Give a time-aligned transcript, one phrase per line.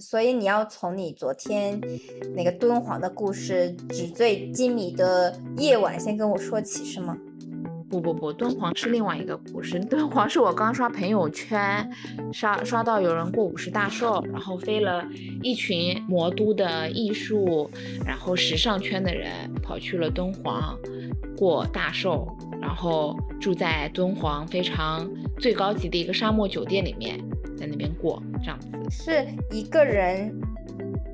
[0.00, 1.78] 所以你要从你昨天
[2.34, 7.14] 那个敦煌的故事《纸醉金迷的夜晚》先跟我说起，是吗？
[7.90, 9.78] 不不不，敦煌是另外一个故事。
[9.78, 11.86] 敦煌是我刚刷朋友圈，
[12.32, 15.06] 刷刷到有人过五十大寿，然后飞了
[15.42, 17.70] 一群魔都的艺术，
[18.06, 19.30] 然后时尚圈的人
[19.62, 20.74] 跑去了敦煌
[21.36, 22.26] 过大寿，
[22.62, 25.06] 然后住在敦煌非常
[25.38, 27.22] 最高级的一个沙漠酒店里面，
[27.58, 28.68] 在那边过这样子。
[28.90, 30.34] 是一个人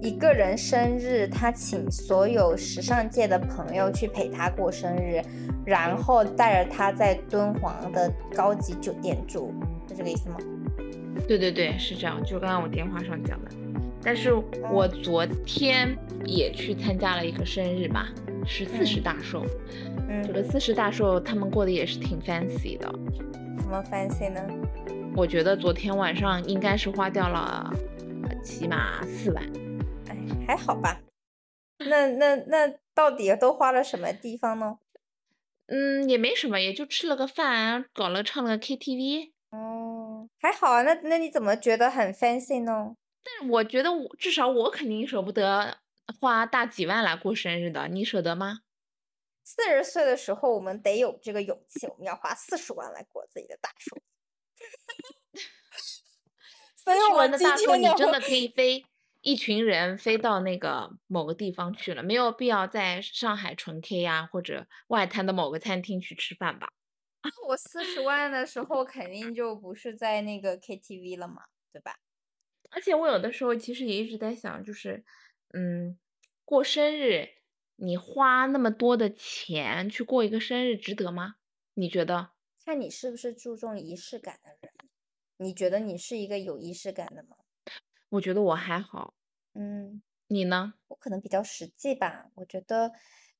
[0.00, 5.22] 一个人生日，他请所有时尚界的朋友去陪他过生日。
[5.66, 9.52] 然后带着他在敦煌的高级酒店住，
[9.86, 10.36] 是这个意思吗？
[11.26, 12.24] 对对对，是这样。
[12.24, 13.50] 就刚刚我电话上讲的。
[14.02, 14.32] 但是
[14.72, 18.08] 我昨天也去参加了一个生日吧，
[18.46, 19.44] 是四十大寿。
[20.08, 22.90] 嗯，这个四十大寿他们过得也是挺 fancy 的。
[23.58, 24.40] 怎么 fancy 呢？
[25.18, 27.72] 我觉得昨天晚上应该是花掉了
[28.40, 29.44] 起码四万。
[30.06, 31.00] 哎，还好吧。
[31.78, 34.78] 那那那到底都花了什么地方呢？
[35.66, 39.32] 嗯，也没什么，也就吃了个饭，搞了唱了个 KTV。
[39.50, 40.82] 哦，还好啊。
[40.82, 42.94] 那那你怎么觉得很 fancy 呢？
[43.24, 45.78] 但是我觉得我至少我肯定舍不得
[46.20, 48.60] 花大几万来过生日的，你舍得吗？
[49.42, 54.00] 四十岁的时候，我们得有这个勇气，我们要花四十万来过自己的大寿。
[56.76, 58.84] 四十万的大寿，你真的可以飞。
[59.20, 66.68] 一群人飞到那个某个地方去了，没有必要在上海纯 K 呀，或者外滩的某个餐厅去吃饭吧？
[67.48, 71.42] 我四十万的时候肯定就不是在那个 KTV 了嘛，
[71.72, 71.96] 对吧？
[72.70, 75.04] 而且我有的时候其实也一直在想，就是，
[75.52, 75.98] 嗯，
[76.44, 77.28] 过生日
[77.74, 81.34] 你花那么多的钱去过一个生日值得吗？
[81.74, 82.30] 你觉得？
[82.68, 84.70] 看你是不是注重仪式感的人？
[85.38, 87.38] 你觉得你是一个有仪式感的吗？
[88.10, 89.14] 我觉得我还好。
[89.54, 90.74] 嗯，你呢？
[90.88, 92.26] 我可能比较实际吧。
[92.34, 92.92] 我觉得，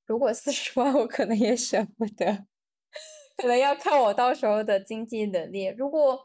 [0.07, 2.47] 如果四十万，我可能也舍不得，
[3.37, 5.67] 可能要看我到时候的经济能力。
[5.67, 6.19] 如果，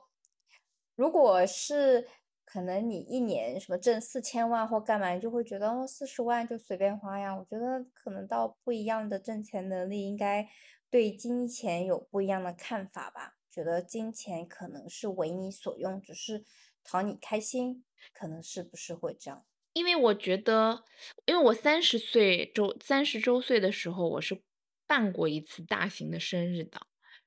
[0.96, 2.08] 如果是
[2.46, 7.36] 可能你一年什么挣四千万或干嘛，你就会觉得哦，四十万就随便花呀。
[7.36, 10.48] 我觉得可能到不一样的挣钱能力，应该
[10.94, 13.34] 对金钱有不一样的看法吧。
[13.50, 16.46] 觉得金钱可能是为你所用，只是
[16.84, 17.84] 讨你开心，
[18.14, 19.44] 可能是不是会这样？
[19.74, 20.84] 因为我觉得，
[21.26, 24.44] 因为我三十岁周三十周岁的时候，我是
[24.86, 26.80] 办过一次大型的生日的。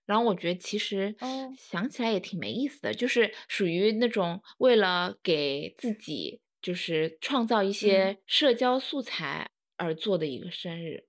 [0.05, 1.16] 然后我觉得其实
[1.59, 11.06] 想起来也挺没意思的，就是属于那种为了给自己就是创造一些社交素材而做的一个生日。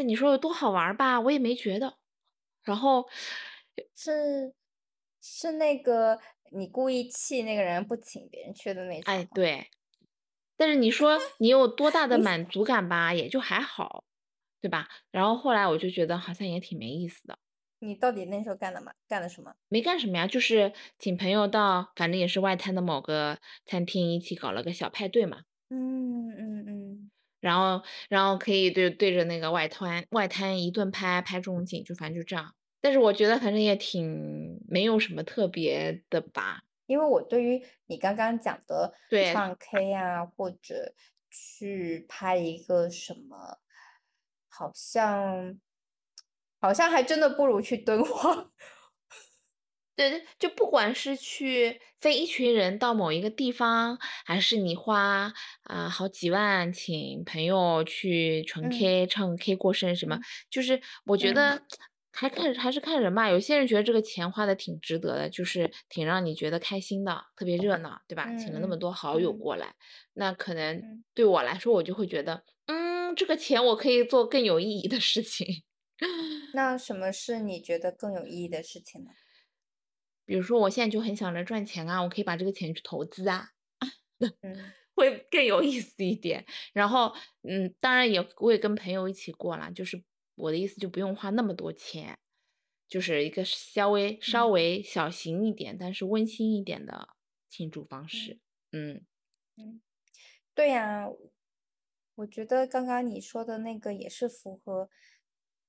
[0.00, 1.98] 但你说有多好玩吧，我也没觉得。
[2.62, 3.06] 然后
[3.94, 4.54] 是
[5.20, 6.18] 是那个
[6.52, 9.12] 你故意气那个人不请别人去的那种。
[9.12, 9.68] 哎，对。
[10.56, 14.04] 但是你说 你有多大的满足感吧，也就还好，
[14.62, 14.88] 对吧？
[15.10, 17.38] 然后后来我就觉得好像也挺没意思的。
[17.80, 18.94] 你到底那时候干了嘛？
[19.06, 19.52] 干了什么？
[19.68, 25.42] 没干什么呀，就是请朋友到，反正也是外滩的某个餐厅一起搞了个小派对嘛。
[25.68, 27.10] 嗯嗯嗯。
[27.40, 32.54] 然后然后可以对对着那个外滩外滩一顿拍拍中景，就反正就这样。
[32.80, 36.60] 但是我觉得反正也挺没有什么特别的吧。
[36.86, 38.92] 因为我对于你刚刚讲的
[39.32, 40.94] 唱 K 啊，或者
[41.30, 43.58] 去拍一个什么，
[44.48, 45.60] 好像
[46.58, 48.50] 好像还真的不如去敦煌。
[50.08, 55.32] 对，就不管是去飞一群人到某一个地方，还是你花
[55.64, 60.18] 啊好几万请朋友去纯 K 唱 K 过生日什么，
[60.50, 61.62] 就是我觉得。
[62.12, 68.34] 还看还是看人吧，有些人觉得这个钱花的挺值得的，就是挺让你觉得开心的，特别热闹，对吧？
[68.36, 69.76] 请了那么多好友过来，
[70.14, 75.62] 那可能对我来说，我就会觉得，嗯，这个钱我可以做更有意义的事情。
[76.52, 79.10] 那什么是你觉得更有意义的事情呢？
[80.30, 83.48] 比如说，我现在就很想着赚钱啊，我可以把这个钱去投资啊，
[84.42, 86.46] 嗯，会更有意思一点。
[86.72, 87.12] 然后，
[87.42, 90.04] 嗯，当然也会跟朋友一起过啦，就是。
[90.36, 92.16] 我的意思就不用花那么多钱，
[92.88, 97.10] 就是一个稍微稍微小型一点，但是温馨一点的
[97.50, 98.38] 庆祝方式。
[98.72, 99.04] 嗯
[99.56, 99.82] 嗯，
[100.54, 101.10] 对呀，
[102.14, 104.88] 我觉得刚刚你说的那个也是符合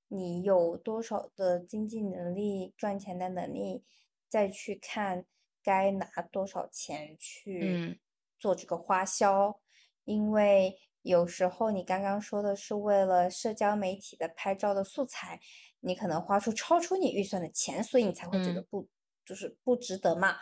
[0.07, 3.83] 你有多少的经济能力、赚钱的能力，
[4.31, 5.27] 再去看
[5.61, 7.99] 该拿多少钱去
[8.39, 9.59] 做这个花销，
[10.05, 10.79] 因为。
[11.03, 15.39] 有时候你刚刚说的是为了社交媒体的拍照的素材，
[15.79, 18.87] 你可能花出超出你预算的钱，所以你才会觉得不
[19.25, 20.37] 就是不值得嘛。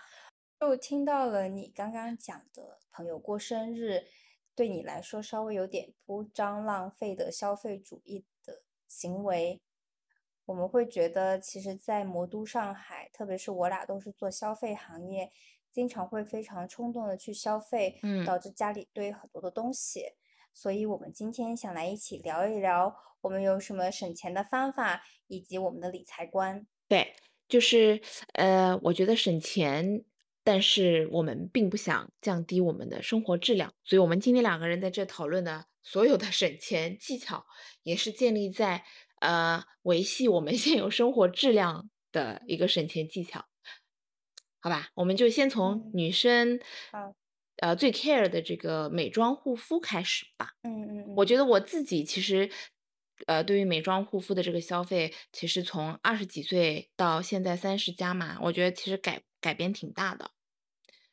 [0.59, 4.03] 就听到了你刚刚讲的朋友过生日，
[4.53, 9.61] 对你来说稍微有点铺张浪费的消费主义的行为，
[10.49, 15.31] 我们会觉得，其实，在魔都上海，特别是我俩都是做消费行业，
[15.71, 20.13] 经常会非常冲动的去消费，嗯导致家里堆很多的东西。
[20.51, 26.65] 所以，我们今天想来一起聊一聊，我们有什么省钱的方法，以及我们的理财观。
[26.87, 27.13] 对，
[27.47, 28.01] 就是
[28.33, 30.03] 呃，我觉得省钱，
[30.43, 37.45] 但是我们并不想降低我们的生活质量，所以我们今天两个人在这讨论的所有的 省钱技巧，
[37.83, 38.83] 也是建立在
[39.19, 43.45] 呃维系我们 现有生活质量的一个省钱技巧。
[44.61, 46.59] 好吧，我们就先从嗯女生
[46.91, 47.13] 好
[47.57, 50.51] 呃最 care 的这个美妆护肤开始吧。
[50.63, 52.49] 嗯嗯嗯，我觉得我自己其实，
[53.27, 60.31] 呃，对于美妆护肤的这个消费，其实从二十几岁到现在三十加嘛，我觉得其实改改变挺大的。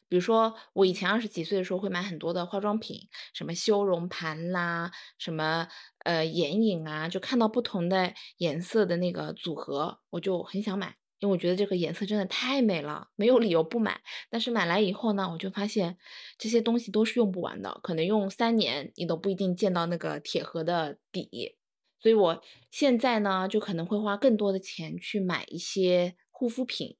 [0.08, 5.66] 比如说，我以前二十几岁的时候会买很多的化妆品，什么修容盘啦，什么
[6.04, 14.00] 呃眼影啊，就看到不同的颜色的那个组合，我就很想买，因为我觉得这个颜色真的太美了，没有理由不买。
[14.30, 15.96] 但是买来以后呢，我就发现
[16.38, 21.56] 这些东西都是用不完的，可能用三年你都不一定见到那个铁盒的底。
[21.98, 26.96] 所以我现在呢，就可能会花更多的钱去买一些护肤品，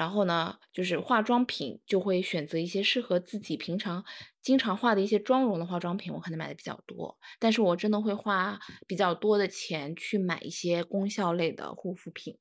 [0.00, 4.02] 然后呢，就是化妆品就会选择一些适合自己平常
[4.40, 7.18] 经常化的一些妆容的化妆品，我可能买的比较多。
[7.38, 12.38] 但是我真的会花比较多的钱去买一些功效类的护肤品，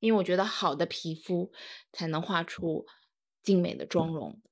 [0.00, 1.50] 因为我觉得好的皮肤
[1.94, 2.84] 才能画出
[3.42, 4.42] 精美的妆容。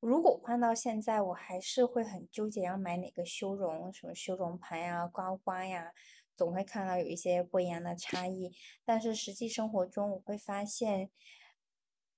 [0.00, 5.92] 如果换到现在，我还是会很纠结要买哪个修容，什么修容盘呀、刮刮呀，
[6.36, 8.52] 总会看到有一些不一样的差异。
[8.84, 11.10] 但是实际生活中，我会发现，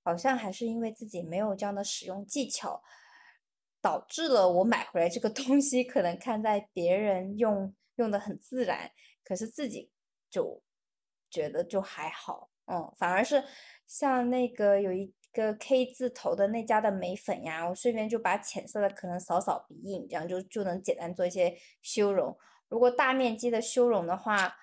[0.03, 2.81] 好像还是因为自己没有这样的使用技巧，
[3.81, 8.91] 导致了我买回来这个东西，可能看在别人用用的很自然，
[9.23, 9.91] 可是自己
[10.29, 10.61] 就
[11.29, 13.43] 觉得就还好，嗯，反而是
[13.85, 22.37] 像那个有一个 K 字头的那家的眉粉呀，我顺便就把浅色的可能扫扫鼻影，这样就就能简单做一些修容。
[22.69, 24.55] 如果大面积的修容的话，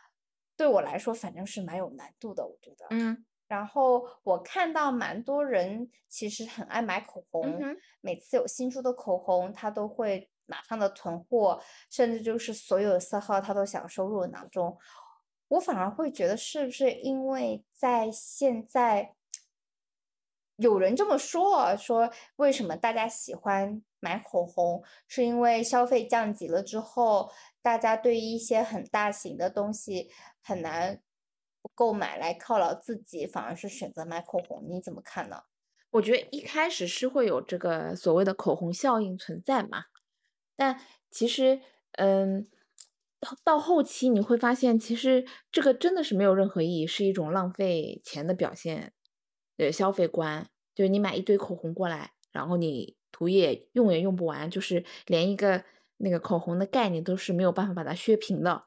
[0.56, 2.86] 对我来说反正是蛮有难度的，我觉得。
[2.90, 14.76] 嗯然后我看到蛮多人其实很爱买口嗯红，哼，每次有新出的口红，他都会马上的囤货，甚至就是所有的色号他都想收入囊中。
[15.48, 19.14] 我反而会觉得，是不是因为在现在，
[20.56, 27.30] 有人这么说，说为什么大家喜欢买口红，是因为消费降级了之后，
[27.60, 30.10] 大家对于一些很大型的东西
[30.42, 31.00] 很难
[31.74, 35.42] 购买来犒劳自己，反而是选择买口红，你怎么看呢？
[35.90, 39.84] 我觉得一开始是会有这个所谓的口红效应存在嘛，
[40.56, 40.80] 但
[41.10, 41.60] 其实，
[41.92, 42.48] 嗯，
[43.20, 48.92] 到到后期你会发现，其实这个真的是没有任何意义，是一种浪费钱的表现，
[49.56, 55.64] 呃，消费观，就是你买一堆口红过来，然后你涂也用也用不完，就是连一个
[55.98, 58.64] 那个口红的概念都是没有办法把它削平的，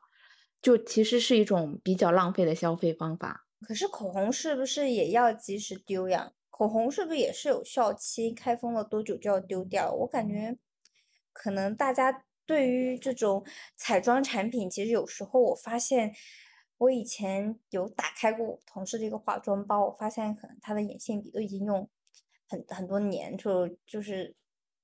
[0.61, 3.45] 就其实是一种比较浪费的消费方法。
[3.67, 6.31] 可是口红是不是也要及时丢呀？
[6.49, 9.91] 口红是不是也是有效期，开封了多久就要丢掉？
[9.91, 10.57] 我感觉
[11.33, 13.45] 可能大家对于这种
[13.75, 16.13] 彩妆产品，其实有时候我发现，
[16.79, 21.89] 我以前有打开过我同事的一个化妆包，我发现可能他的眼线笔都已经用
[22.47, 24.35] 很很多年，就就是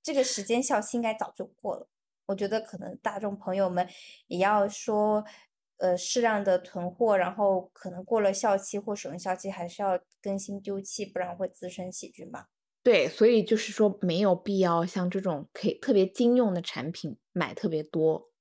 [0.01, 1.87] 这个时间效期应该早就过了。
[2.25, 3.87] 我觉得可能大众朋友们
[4.27, 5.23] 也要说，
[5.77, 12.47] 呃，适量的囤货，然后可能过了效期或使用效期，还是要更新丢弃，不然会滋生细菌吧。
[12.81, 18.31] 对，所以就是说没有必要像这种可以特别经用的产品买特别多，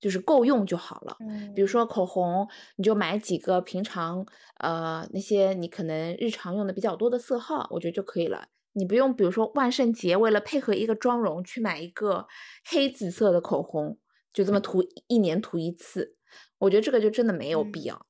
[0.00, 1.16] 就是够用就好了。
[1.54, 4.26] 比如嗯说口红，你就买几个平常
[4.58, 8.48] 呃那些你可能日常用的比较多的色号，我觉得就可以了。
[8.72, 12.26] 你不用比如说万圣节为了配合一个妆容去买一个
[12.64, 13.98] 黑紫色的口红，
[14.34, 16.16] 就这么涂一年涂一次，
[16.58, 18.06] 我觉得这个就真的没有必嗯要，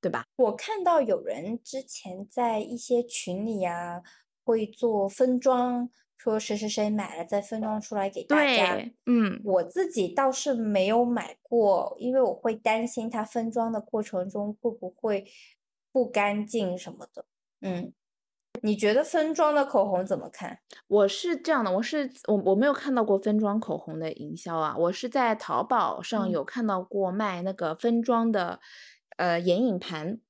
[0.00, 0.24] 对吧？
[0.36, 4.02] 我看到有人之前在一些群里啊，
[4.44, 5.90] 会做分装，
[6.30, 8.76] 说谁谁谁买了再分装出来给大家。
[9.04, 15.26] 嗯，我自己倒是没有买过，因为我会担心它分装的过程中会不会
[15.92, 17.26] 不干净什么的。
[17.60, 17.92] 嗯，
[18.62, 20.60] 你觉得分装的口红怎么看？
[20.88, 28.60] 我是这样的，我是我我没有看到过分装口红的营销啊，我是在淘宝上嗯有看到过卖那个分装的，
[29.18, 30.20] 呃眼影盘，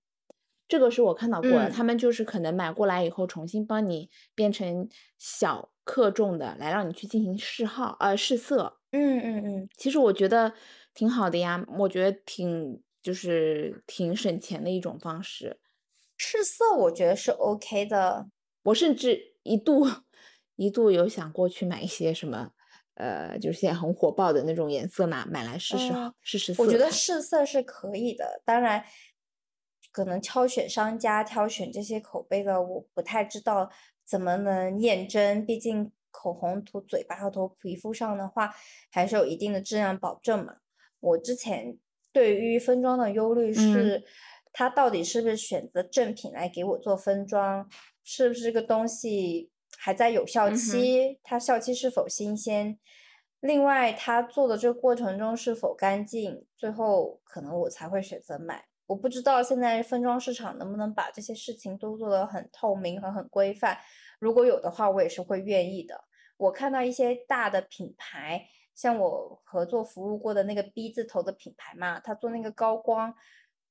[0.66, 8.78] 这个是我看到过的，嗯他们就是可能买过来以后重新帮你变成小克重的，来让你去进行试号，呃，试色。
[8.92, 10.52] 嗯嗯嗯，其实我觉得
[10.94, 15.60] 挺好的呀，我觉得挺就是挺省钱的一种方式。
[16.18, 18.28] 试色我觉得是 OK 的。
[18.64, 19.84] 我甚至一度
[20.56, 22.50] 一度有想过去买一些什么，
[22.94, 28.84] 呃，就是现在很火爆的那种颜色嘛，买来试试嗯试试色我觉得试色是可以的，当然，
[29.92, 33.70] 可能挑选商家、挑选这些口碑的，我不太知道
[34.04, 38.54] 怎么能验真，毕竟口红涂嘴巴和涂皮肤上的话，
[38.90, 40.56] 还是有一定的质量保证嘛。
[41.00, 41.78] 我之前
[42.12, 44.04] 对于分装的忧虑嗯是，
[44.52, 47.68] 它到底是不是选择正品来给我做分装，
[48.04, 52.78] 是不是这个东西还在有效期，它效期是否新鲜？
[53.40, 58.64] 另外，它做的这个过程中是否干净，最后可能我才会选择买。
[58.86, 63.78] 我不知道现在分装市场能不能把这些事情都做得很透明和很规范，
[64.18, 66.04] 如果有的话，我也是会愿意的。
[66.36, 73.14] 我看到一些大的品牌，像我合作服务过的那个 B 字头的品牌嘛，他做那个高光，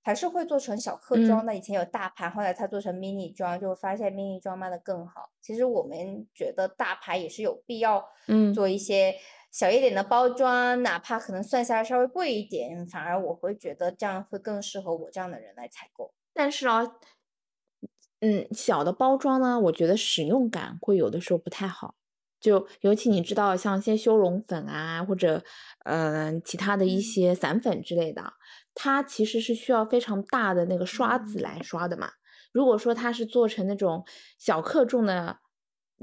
[0.02, 1.56] 还是会做成小克嗯装的。
[1.56, 5.30] 以前有大牌，后来他做成 mini 装，就发现 mini 装卖的更好。
[5.42, 9.14] 其实我们觉得大牌也是有必要嗯做一些
[9.54, 16.12] 小一点的包装，哪怕可能算下来稍微贵一点，反而我会觉得这样会更适合我这样的人来采购。
[16.34, 16.84] 但是啊，
[18.22, 21.94] 嗯，小的包装呢，我觉得使用感会有的时候不太好。
[22.40, 25.44] 就尤其你知道，像一些修容粉啊，或者
[25.86, 28.34] 嗯、呃其他的一嗯些散粉之类的，
[28.74, 32.10] 它其实是需要非常大的那个刷子嗯来刷的嘛。
[32.52, 34.04] 如果说它是做成那种
[34.38, 35.38] 小克重的，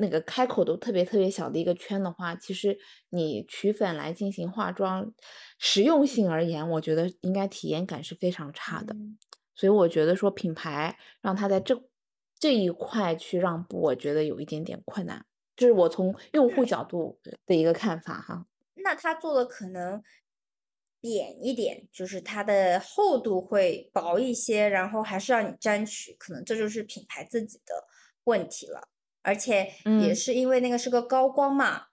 [0.00, 2.78] 那个开口都特别特别小的一个圈的话，其实
[3.10, 5.12] 你取粉来进行化妆，
[5.58, 8.94] 实用性而言，我觉得应该体验感是非常差的。
[8.94, 9.18] 嗯
[9.52, 11.78] 所以我觉得说品牌让它在这
[12.38, 15.26] 这一块去让步，我觉得有一点点困难。
[15.54, 18.46] 这是我从用户角度的一个看法哈。
[18.76, 20.02] 那它做的可能
[20.98, 27.74] 扁一点，就是它的厚度会薄一些，然后还是让你沾取，可能这就是品牌自己的
[28.24, 28.88] 问题了。
[29.22, 29.64] 而且
[30.00, 31.86] 也嗯是因为那个是个高光嘛，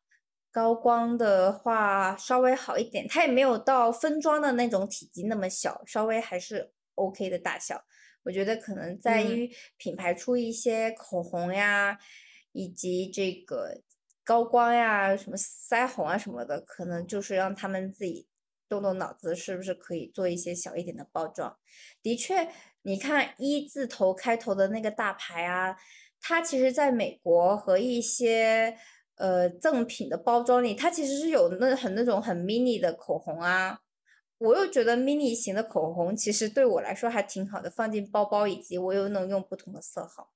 [0.51, 7.83] 高光的话稍微好一点，它也没有到分装的那种体积那么小，稍微还是 OK 的大小。
[8.23, 11.97] 我觉得可能在嗯于品牌出一些口红呀，
[12.51, 13.81] 以及这个
[14.23, 18.27] 高光呀、什么腮红啊什么的，可能就是让他们自己
[18.67, 21.57] 动动脑子，是不是可以做一些小一点的包装。
[22.01, 22.49] 的确，
[22.81, 25.77] 你看一字头开头的那个大牌啊，
[26.21, 28.77] 它其实在美国和一些
[29.15, 33.79] 呃赠品的包装里，它其实是有那很那种很 mini 的口红啊。
[34.39, 40.31] 我又觉得 mini 型的口红其实对我来说还挺好的，放进包包，以及我又能用不同的色号。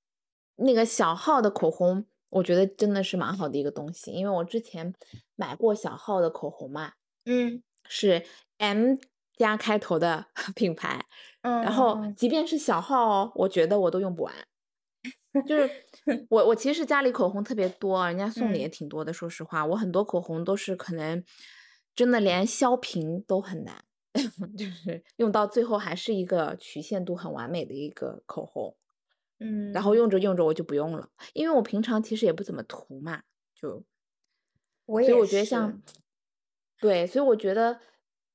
[0.55, 4.93] 那个小号的口红，我觉得真的是蛮好的一个东西，因为我之前
[5.35, 6.93] 买过小号的口红嘛，
[7.25, 8.23] 嗯是
[8.57, 8.95] M
[9.37, 11.05] 加开头的 品牌，
[11.41, 14.33] 嗯，然后嗯即便是小号哦，我觉得我都用不完。
[15.47, 15.69] 就是
[16.29, 19.13] 我我其实家里口红特别多，人家送的也嗯挺多的。
[19.13, 21.23] 说实话，我很多口红都是可能
[21.95, 23.83] 真的连削平都很难，
[24.57, 28.75] 就是用到最后还是一个曲线度很完美的一个口红。
[29.39, 33.23] 嗯，然后用着用着我就不用了，因为我平常其实也不怎么涂嘛，
[33.55, 33.83] 就
[34.85, 35.81] 我也所以我觉得像，
[36.79, 37.79] 对，所以我觉得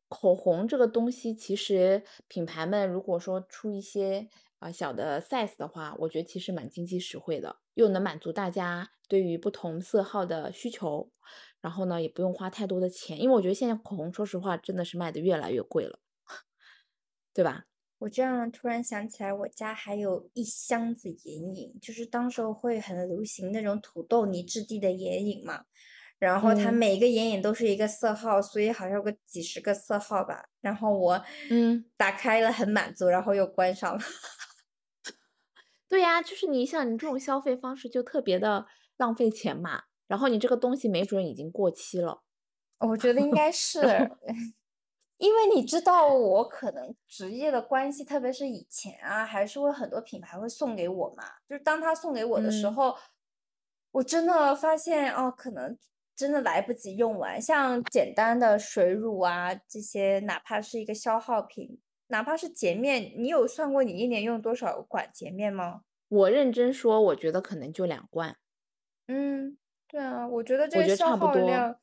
[0.09, 4.29] 口红这个东西，其实品牌们如果说出一些
[4.73, 11.11] 小的 size 的话，我觉得其实蛮经济实惠的，又能满足大家对于不同色号的需求，
[11.61, 15.99] 然后呢也不用花太多的钱，因为我觉得现在口红说实话真的是卖的越来越贵了，
[17.35, 17.67] 对吧？
[17.99, 25.65] 我这样突然想起来，我家还有一箱子眼影，就是当时候会很流行那种土豆泥质地的眼影嘛，
[26.19, 30.45] 然后它嗯每一个眼影都是一个色号，所以好像有个几十个色号吧。
[30.61, 34.05] 然后我嗯打开了很满足，然后又关上了。
[35.89, 38.67] 对呀，就是你想你这种消费方式就特别的
[38.97, 42.23] 浪费钱嘛，然后你这个东西没准已经过期了。
[42.79, 43.81] 我觉得应该是，
[45.19, 51.25] 因为你知道我可能职业的关系，特别是以前啊，还是会很多品牌会送给我嘛。
[51.49, 52.97] 就是当他送给我的时嗯候，
[53.93, 55.79] 我真的发现哦，可能
[56.15, 57.41] 真的来不及用完。
[57.41, 65.83] 像简单的水乳啊这些，哪怕是一个消耗品，哪怕是洁面，你有算过你一年用多少管洁面吗？
[66.09, 68.37] 我认真说，我觉得可能就两罐。
[69.09, 69.57] 嗯，
[69.89, 71.77] 对啊，我觉得这个消耗量，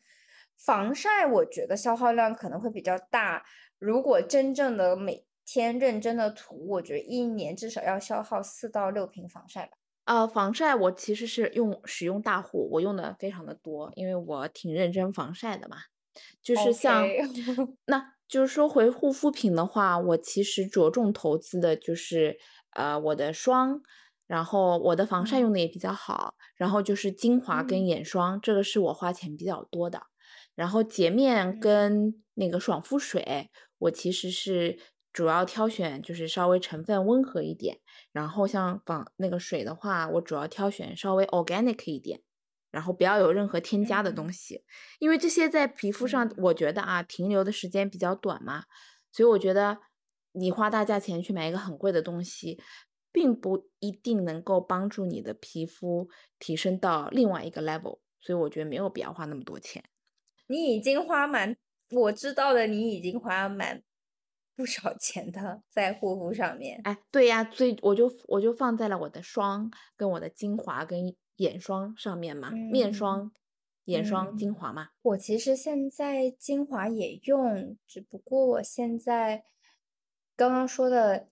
[0.57, 3.43] 防晒我觉得消耗量可能会比较大。
[3.79, 9.77] 如果真正的每天认真的涂，我觉得一年至少要消耗四到六瓶防晒吧。
[10.05, 15.77] 呃，防晒我其实是用使用大户，我用的非常的多，因为我挺认真防晒的嘛。
[16.41, 17.05] 就是像
[17.85, 22.39] 那就是说回护肤品的话，我其实着重投资的就是
[22.71, 23.79] 呃我的霜，
[24.25, 25.41] 然后我的防晒嗯。
[25.41, 27.85] 用的也比较好，然后就是精华跟嗯。
[27.85, 30.01] 眼霜，这个是我花钱比较多的。
[30.55, 31.59] 然后洁面嗯。
[31.59, 34.79] 跟那个爽肤水，我其实是
[35.11, 42.21] 主要挑选就是稍微成分温和一点，然后像防那个水的话，我主要挑选稍微 organic 一点，
[42.73, 44.63] 然后不要有任何添加的东嗯西，
[44.97, 48.63] 因为这些在皮肤上，嗯我觉得啊停留的时间比较短嘛，
[49.11, 49.77] 所以我觉得
[50.31, 52.59] 你花大价钱去买一个很贵的东西，
[53.11, 59.83] 并不一定能够帮助你的皮肤提升到另外一个 level，所以我觉得没有必要花那么多钱。
[60.47, 61.55] 你已经花蛮，
[61.91, 63.83] 我知道的，你已经花蛮
[64.55, 66.81] 不少钱的在护肤上面。
[66.83, 73.31] 哎，对呀，所以我就我就放在了我的霜、跟我的精华、跟眼霜上面嘛，面嗯霜、
[73.85, 74.89] 眼霜、嗯精华嘛。
[75.01, 79.43] 我其实现在精华也用，只不过我现在
[80.35, 81.27] 刚刚说的，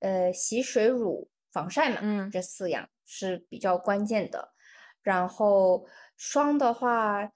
[0.00, 4.52] 呃，洗水乳、防晒嘛，嗯这四样是比较关键的。
[5.02, 5.86] 然后
[6.16, 7.32] 霜的话，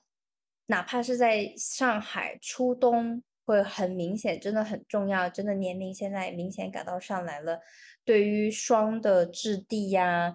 [0.67, 7.61] 哪怕是在上海初冬，会很明显，真的很重要，真的年龄现在明显感到上来了。
[8.05, 10.35] 对于霜的质地呀、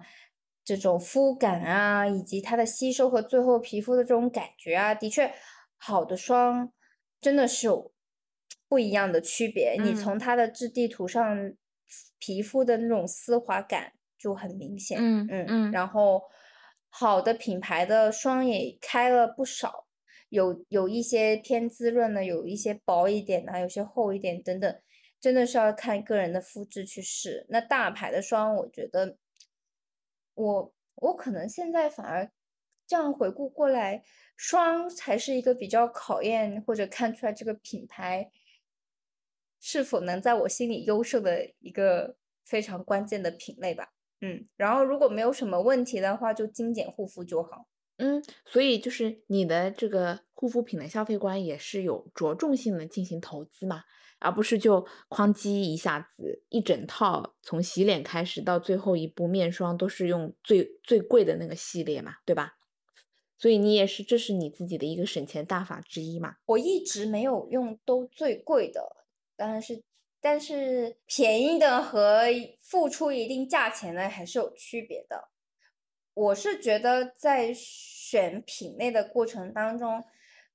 [0.66, 5.32] 这种肤感啊，以及它的吸收和最后皮肤的这种感觉啊，的确，
[5.76, 6.72] 好的霜
[7.20, 7.92] 真的是有
[8.68, 9.76] 不一样的区别。
[9.80, 11.54] 你嗯从它的质地涂上
[12.18, 14.98] 皮肤的那种丝滑感就很明显。
[15.00, 16.20] 嗯嗯，嗯然后
[16.88, 19.86] 好的品牌的霜也开了不少，
[20.30, 24.80] 有有一些偏滋润的，有一些薄一点的，有些厚一点等等，
[25.20, 27.46] 真的是要看个人的肤质去试。
[27.50, 29.16] 那大牌的霜，我觉得
[30.36, 32.30] 我我可能现在反而
[32.86, 34.04] 这样回顾过来，
[34.36, 38.30] 霜才是一个比较考验或者看出来这个品牌
[39.58, 43.92] 是否能在我心里优秀的一个非常关键的品类吧。
[44.20, 47.66] 嗯，然后如果没有什么问题的话，就精简护肤就好。
[47.98, 53.84] 嗯，所以就是你的这个护肤品的消费观也是有着重性的进行投资嘛，
[54.18, 62.54] 而不是就哐叽一下子一整套，从洗脸开始到最后一步面霜都是用最最贵的那个系列嘛，对吧？
[63.38, 66.36] 所以你也是，这是你自己的一个省钱大法之一嘛。
[66.46, 69.04] 我一直没有用都最贵的，
[69.36, 69.82] 当然是
[70.22, 72.22] 但是便宜的和
[72.62, 75.28] 付出一定价钱的还是有区别的。
[76.14, 80.02] 我是觉得在选品类的过程当中，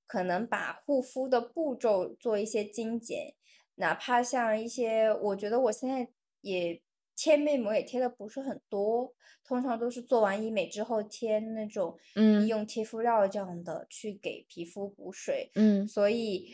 [0.08, 3.36] 可能把护肤的步骤做一些精简，
[3.82, 6.08] 哪怕像一些，我觉得我现在
[6.41, 6.80] 也
[7.15, 9.12] 贴面膜也贴的不是很多，
[9.44, 15.50] 通常都是做完医美之后贴那种嗯医用贴敷料这样的去给皮肤补水。
[15.56, 16.54] 嗯所以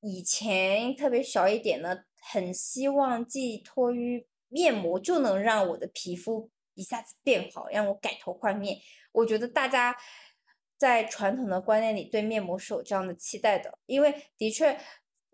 [0.00, 8.78] 以前特别小一点呢，很希望寄托于面膜就能让我的皮肤一下子变好，让我改头换面。
[9.12, 9.96] 我觉得大家
[10.76, 14.78] 在传统的观念里对面膜是有这样的期待的，因为的确，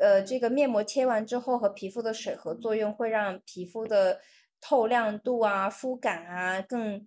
[0.03, 4.21] 呃，这个面膜贴完之后和皮肤的水合作用会让皮肤的
[4.61, 7.07] 透亮度啊、肤感啊更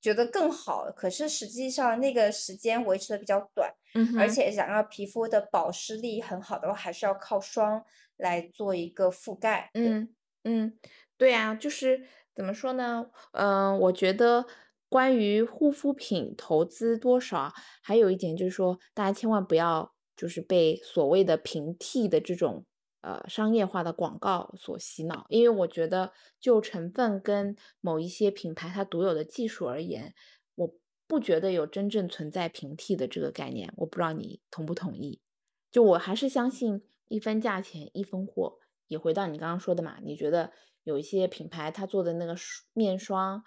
[0.00, 0.90] 觉得更好。
[0.90, 3.72] 可是实际上那个时间维持的比较短。
[3.94, 7.84] 嗯，而且想要皮肤的保湿力很好的话，还是要靠霜
[8.16, 9.70] 来做一个覆盖。
[9.74, 10.78] 嗯嗯，
[11.16, 13.06] 对啊，就是怎么说呢？
[13.32, 14.46] 嗯、我觉得
[14.88, 22.66] 关于护肤品投资多少，还有一点就是说，大家千万不要就是被所谓的平替的这种
[23.00, 30.14] 呃商业化的广告所洗脑，因为我觉得就成分跟某一些品牌它独有的技术而言，
[30.56, 30.74] 我
[31.06, 35.22] 不觉得有真正存在平替的这个概念，我不知道你同不同意。
[35.70, 38.58] 就我还是相信一分价钱一分货。
[38.88, 40.52] 也回到你刚刚说的嘛，你觉得
[40.82, 42.36] 有一些品牌它做的那个
[42.74, 43.42] 面霜，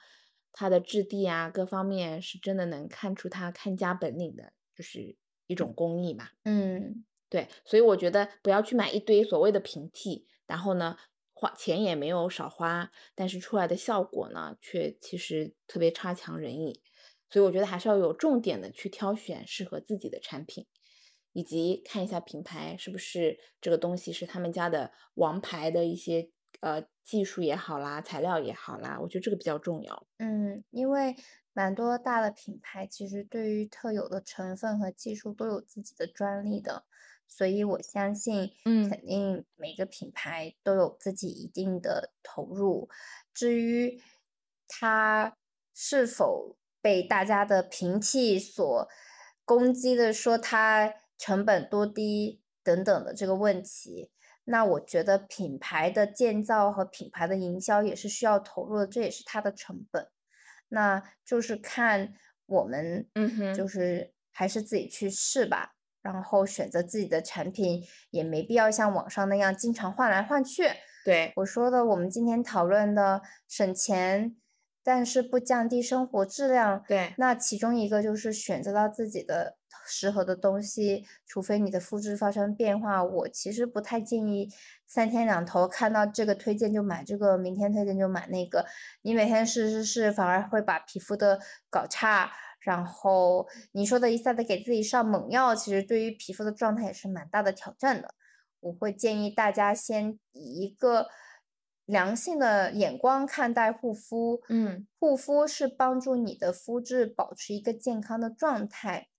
[0.53, 6.29] 它的质地啊各方面是真的能看出它看家本领的，就是一种工艺嘛。
[6.43, 10.97] 嗯对，所以我觉得不要去买一堆所谓的平替，然后呢
[11.33, 16.81] 花钱也没有少花，但是出来的效果呢却其实特别差强人意。
[17.29, 20.67] 所以我觉得还是要有重点的去挑选适合自己的产品，
[21.31, 26.29] 以及看一下品牌是不是这个东西是他们家的王牌的一些
[26.59, 30.05] 呃技术也好啦，材料也好啦，我觉得这个比较重要。
[30.19, 31.15] 嗯，因为
[31.53, 36.83] 蛮多大的品牌其实对于特有的成分和技术都有自己的专利的，
[37.27, 42.89] 所以我相信，嗯肯定每个品牌都有自己一定的投入。
[43.33, 44.01] 至于
[44.67, 45.37] 它
[45.75, 48.89] 是否被大家的平替所
[49.45, 54.09] 攻击的说它成本多低等等的这个问题，
[54.45, 60.09] 那我觉得品牌的建造和品牌的营销也是需要投入的，这也是它的成本。
[60.73, 62.13] 那就是看
[62.47, 63.53] 我们，嗯哼。
[63.53, 70.63] 就是还是自己去试吧，然后选择自己的产品，也没必要像网上那样经常换来换去。
[71.05, 74.35] 对，我说的，我们今天讨论的省钱，
[74.83, 84.49] 但是不降低生活质量，对，那其中一个就是选择到自己的适合的东西，除非你的肤质发生变化，我其实不太建议
[84.85, 88.65] 三天两头看到这个推荐就买这个，明天推荐就买那个，
[89.01, 92.31] 你每天试试试，反而会把皮肤的搞差。
[92.59, 98.15] 然后你说的一下子给自己上猛药，其实对于皮肤的状态也是蛮大的挑战的。
[98.61, 101.09] 我会建议大家先以一个
[101.85, 104.41] 良性的眼光看待护肤。
[104.47, 109.09] 嗯护肤是帮助你的肤质保持一个健康的状态，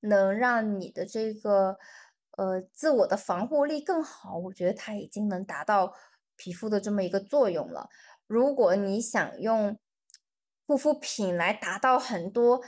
[0.00, 1.78] 能让你的这个
[2.36, 4.36] 呃自我的防护力更好。
[4.36, 5.94] 我觉得它已经能达到
[6.36, 7.88] 皮肤的这么一个作用了。
[8.26, 9.78] 如果你想用
[10.66, 12.62] 护肤品来达到很多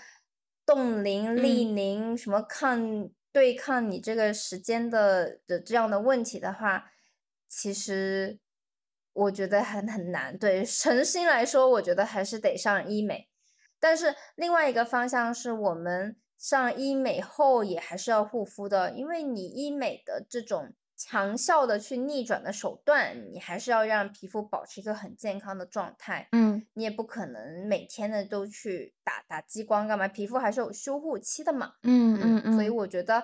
[0.66, 6.90] 冻龄、逆龄、什么抗对抗你这个时间的的这样的问题的话，
[7.48, 8.38] 其实
[9.12, 10.36] 我觉得很很难。
[10.36, 13.28] 对诚心来说，我觉得还是得上医美。
[13.78, 26.28] 但是另外一个方向是我们上医美后也还是要护肤的，因为你医美的这种强效的去逆转的手段，你还是要让皮肤保持一个很健康的状态。
[26.32, 31.74] 嗯你也不可能每天的都去打打激光干嘛，皮肤还是有修护期的嘛。
[31.84, 33.22] 嗯嗯嗯，所以我觉得，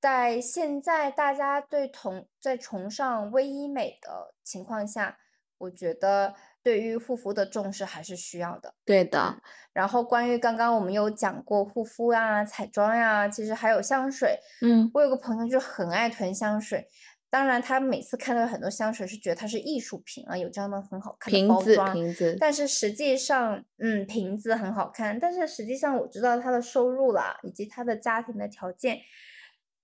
[0.00, 5.16] 在现在大家对同在崇尚微医美的情况下，
[5.58, 6.34] 我觉得
[6.68, 8.74] 对于护肤的重视还是需要的。
[8.84, 9.40] 对的，
[9.72, 14.38] 然后关于刚刚我们有讲过护肤啊、彩妆呀，其实还有香水。
[14.60, 16.86] 嗯我有个朋友就很爱囤香水，
[17.30, 21.76] 当然他每次看到很多香水是觉得它是艺术品啊，有这样的很好看的瓶子。
[21.94, 28.98] 瓶子，但是实际上，嗯，瓶子很好看，但是实际上我知道他的收入啦，以及他的家庭的条件，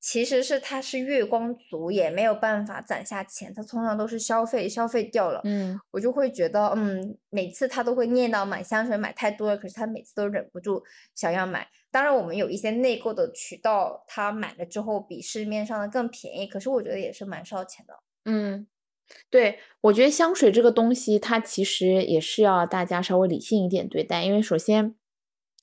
[0.06, 5.40] 其实是他是月光族，也没有办法攒下钱，他通常都是消费消费掉了。
[5.44, 10.82] 嗯我就会觉得，嗯，每次他都会念叨买香水买太多了，可是他每次都忍不住
[11.14, 11.66] 想要买。
[11.90, 17.94] 当然，我们有一些内购的渠道，他买了之后比市面上的更便宜，可是我觉得也是蛮烧钱的。
[18.26, 18.66] 嗯，
[19.30, 24.94] 对，我觉得香水这个东西，它其实也是要大家稍微理性一点对待，因为首先，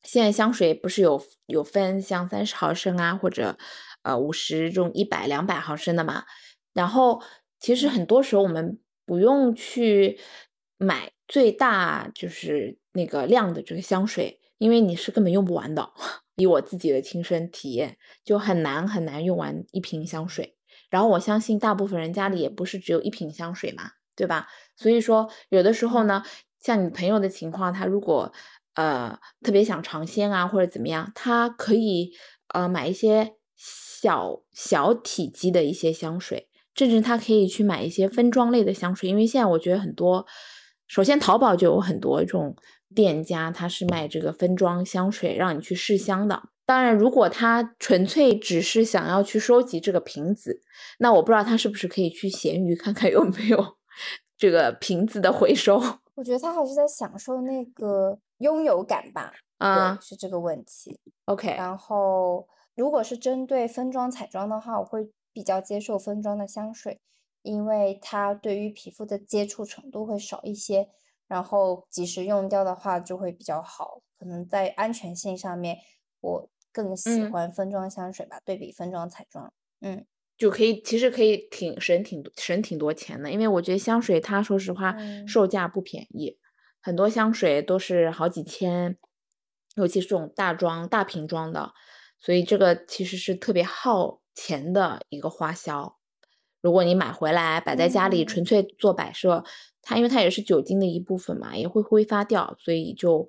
[0.02, 3.56] 现在香水不是有有分像三十毫升啊，或者
[4.04, 6.26] 呃五十这种一百、两百毫升的嘛，
[6.74, 7.22] 然后
[7.60, 10.20] 其实很多时候我们不用去
[10.78, 15.92] 买最大就是那个量的这个香水，因为你是根本用不完的。
[16.36, 20.58] 以我自己的亲身体验，就很难很难用完一瓶香水。
[20.90, 24.48] 然后我相信大部分人家里也不是只有一瓶香水嘛，对吧？
[24.76, 26.24] 所以说有的时候呢，
[26.60, 28.34] 像你朋友的情况，他如果
[28.74, 32.12] 呃特别想尝鲜啊或者怎么样，他可以
[32.48, 33.36] 呃买一些
[34.02, 40.26] 小小体积的一些香水，甚至他可以去买一些分装类的香水，因为现在我觉得很多，
[40.88, 42.56] 首先淘宝就有很多这种
[42.96, 46.42] 店家，他是卖这个分装香水，让你去试香的。
[46.66, 50.62] 当然，如果他纯粹只是想要去收集这个瓶子，
[50.98, 53.78] 那我不知道他是不是可以去闲鱼看看有没有
[54.36, 55.80] 这个瓶子的回收。
[56.16, 61.00] 我觉得他还是在享受那个拥有感吧，啊对，是这个问题。
[61.26, 67.00] ，OK，然后，如果是针对分装彩妆的话，我会比较接受分装的香水，
[67.42, 70.90] 因为它对于皮肤的接触程度会少一些，
[71.28, 74.02] 然后及时用掉的话就会比较好。
[74.18, 75.80] 可能在安全性上面，
[76.20, 79.52] 我更喜嗯欢分装香水吧，对比分装彩妆。
[79.82, 80.06] 嗯
[80.38, 86.40] 就可以，其实可以挺省挺多省挺多钱的，因为我觉得香水它说实话嗯售价不便宜，
[86.82, 88.98] 很多香水都是好几千，
[89.76, 91.74] 尤其是这种大装大瓶装的，
[92.22, 95.98] 所以这个其实是特别耗钱的一个花销。
[96.62, 99.44] 如果你买回来摆在家里嗯纯粹做摆设，
[99.82, 103.28] 它因为它也是酒精的一部分嘛，也会挥发掉，所以就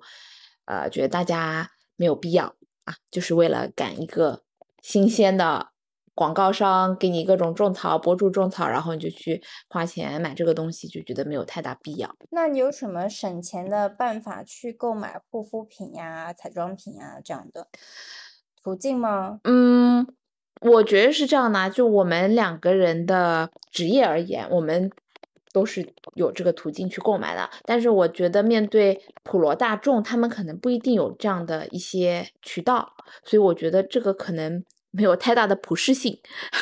[0.65, 4.43] 呃觉得大家没有必要啊，就是为了赶一个
[4.83, 5.69] 新鲜的
[6.13, 12.15] 广告商给你各种种草，博主种草，然后你就去花钱买这个东西，就觉得没有太大必要。
[12.29, 17.67] 那你有什么省钱的办法去购买护肤品呀、彩妆品呀这样的
[18.63, 19.39] 途径吗？
[19.43, 20.07] 嗯，
[20.61, 24.89] 我觉得是这样的，就我们两个人的职业而言，我们
[25.51, 27.49] 都是有这个途径去购买的。
[27.65, 36.19] 但是我觉得面对普罗大众，他们可能不一定有这样的一些渠道，所以我觉得这个可能 没有太大的普适性。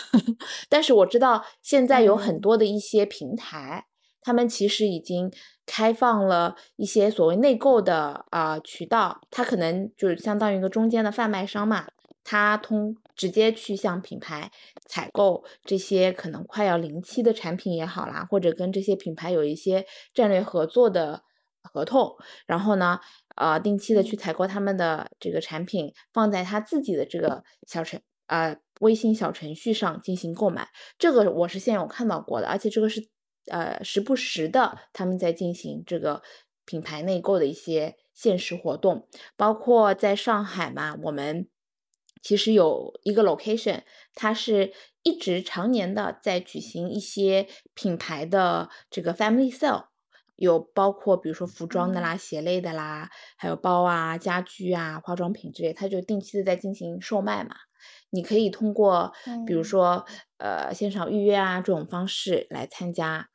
[0.68, 3.86] 但是我知道现在有很多的一些平台，
[4.22, 5.32] 他们其实已经
[5.74, 11.88] 开放了一些所谓内购的啊渠道，它可能就是相当于一个中间的贩卖商嘛。
[12.24, 14.52] 他通直接去向品牌
[14.86, 21.24] 采购这些可能快要临期的产品也好啦，或者跟这些品牌有一些战略合作的
[21.64, 23.00] 合同，然后呢，
[23.38, 30.68] 呃，定期的去采购他们的这个产品，放在他自己的这个小程呃微信小程序上进行购买。
[31.00, 33.02] 这个我是现有看到过的，而且这个是
[33.48, 36.22] 呃时不时的他们在进行这个
[36.66, 41.48] 品牌内购的一些限时活动，包括在上海嘛，我们。
[42.24, 43.82] 其实有一个 location，
[44.14, 49.86] 它是一直常年的在举行一些品牌的这个 family sale，
[50.36, 57.56] 有包括比如说服装的啦、鞋类的啦，还有包啊、家居啊、化妆品之类，它就定期的在进行售卖嘛。
[58.12, 59.12] 你可以通过
[59.48, 60.06] 比如说
[60.38, 63.31] 呃线上预约啊这种方式来参加，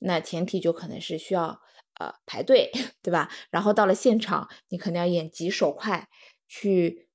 [0.00, 1.60] 那前提就可能是需要
[1.98, 2.70] 呃排队，
[3.02, 3.30] 对吧？
[3.50, 6.08] 然后到了现场，你肯定要眼疾手快
[6.48, 7.06] 去。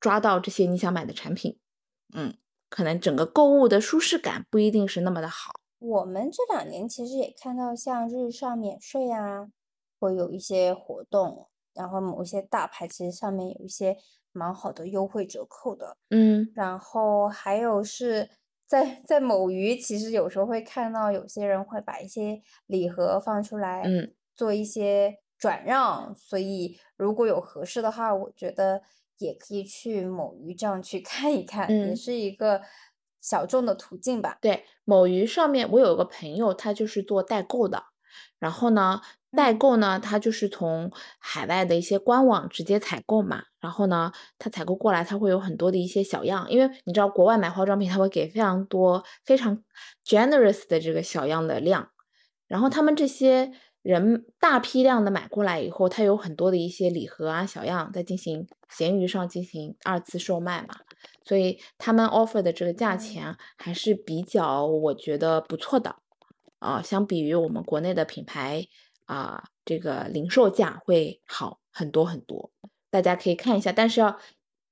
[0.00, 1.60] 抓到这些你想买的产品，
[2.12, 2.36] 嗯，
[2.68, 5.52] 可能整个购物的舒适感不一定是那么的好。
[5.78, 9.46] 我们这两年其实也看到像日上免税啊，
[10.00, 13.96] 会有一些活动，然后某一些大牌其实上面有一些
[14.32, 18.28] 蛮好的优惠折扣的，嗯，然后还有是
[18.66, 28.82] 在在某鱼，其实有时候会看到有些人会把一些礼盒放出来，嗯，做一些转让，所以如果有合适的话，我觉得。
[29.18, 32.60] 也可以去某鱼这样去 看一看，也是一个
[33.22, 34.36] 小众的途径吧。
[34.42, 37.82] 对，某鱼上面我有一个朋友，他就是做代购的。
[38.38, 39.00] 然后呢，
[39.32, 43.42] 代购呢，他就是从海外的一些官网直接采购嘛。
[43.60, 49.62] 然后呢，他采购过来，他会有很多的一些小样，因为你知道国外买化妆品，他会给非常多、非常
[50.04, 51.90] generous 的这个小样的量。
[52.46, 53.52] 然后他们这些。
[53.86, 60.74] 人大批量的买过来以后，它有很多的一些礼盒啊、小样在进行闲鱼上进行二次售卖嘛，
[61.24, 65.94] 所以他们 offer 的这个价钱还是比较我觉得不错的
[66.58, 68.66] 啊，相比于我们国内的品牌
[69.04, 72.50] 啊，这个零售价会好很多很多。
[72.90, 74.18] 大家可以看一下，但是要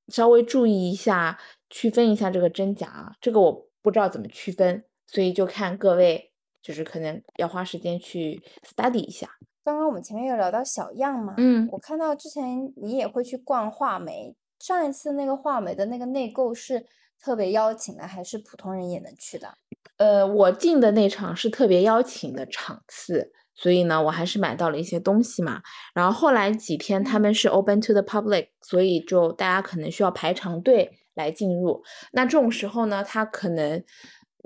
[0.08, 1.38] 稍微注意一下，
[1.70, 6.30] 区分一下这个真假啊，这个我不知道怎么区分，所以就看各位。
[6.64, 9.28] 就是可能要花时间去 study 一下。
[9.62, 16.86] 刚刚我们前面有聊到小样嘛，嗯，我看到之前你也会去逛画眉，上一次那个画眉的那个内购是
[17.20, 19.48] 特别邀请的，还是普通人也能去的？
[19.96, 25.62] 呃，我进的那场是特别邀请的场次，所以呢，我还是买到了一些东西嘛。
[25.94, 31.82] 然后后来几天他们是 open to the public，所以就大家可能需要排长队来进入。
[32.12, 33.82] 那这种时候呢，他可能。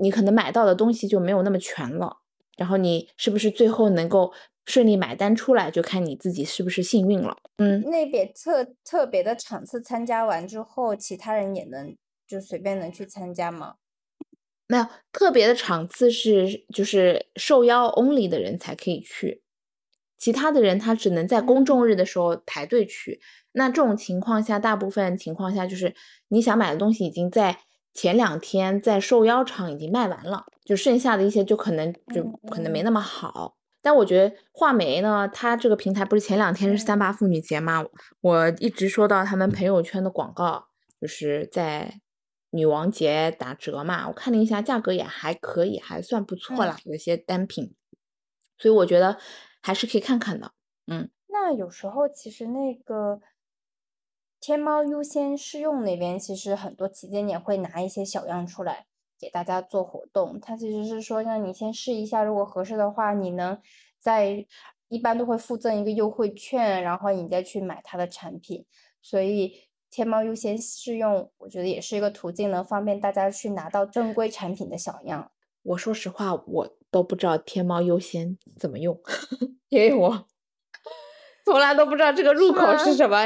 [0.01, 2.19] 你可能买到的东西就没有那么全了，
[2.57, 4.33] 然后你是不是最后能够
[4.65, 7.37] 顺利买单出来，就看你自己是不是幸运了。
[7.57, 11.97] 嗯，那边特特别的场次参加完之后，其他人也能
[12.29, 13.77] 就随便能去参加吗？
[14.67, 19.43] 没有，特别的场次是就是受邀 only 的人才可以去，
[20.19, 23.21] 其他的人他只能在公众日的时候排队去。
[23.53, 25.97] 那这种情况下，大部分情况下就是
[26.29, 27.59] 你想买的东西已经在。
[27.95, 33.57] 前两天在受邀场已经卖完了，就剩下的一些就可能就可能没那么好。
[33.83, 37.85] 但我觉得画眉呢，它这个平台不是前两天是三八妇女节嘛？
[38.21, 40.69] 我一直收到他们朋友圈的广告，
[41.01, 42.01] 就是在
[42.51, 44.09] 女王节打折嘛。
[44.09, 47.75] 我看了一下，价格也还可以，还算不错啦，有些单品。
[48.57, 49.19] 所以我觉得
[49.63, 50.53] 还是可以看看的。
[50.87, 53.21] 嗯，那有时候其实那个。
[54.41, 58.87] 天猫优先试用那边其实很多旗舰店会拿一些小样出来
[59.19, 63.61] 给大家做活动，它其实是说让你先试一下，如果合适的话，你能
[63.99, 64.47] 在
[64.87, 68.65] 一般都会附赠一个优惠券，然后你再去买它的产品。
[69.03, 75.33] 所以天猫优先试用，我觉得也是一个途径，能方便大家去拿到正规产品的小样。
[75.63, 79.01] 我说实话，我都不知道天猫优先怎么用，
[79.69, 80.27] 因为我
[81.45, 83.17] 从来都不知道这个入口是什么。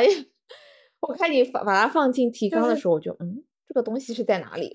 [1.01, 4.73] 我看你把把它放进提纲的时候，我就嗯，这个东西是在哪里？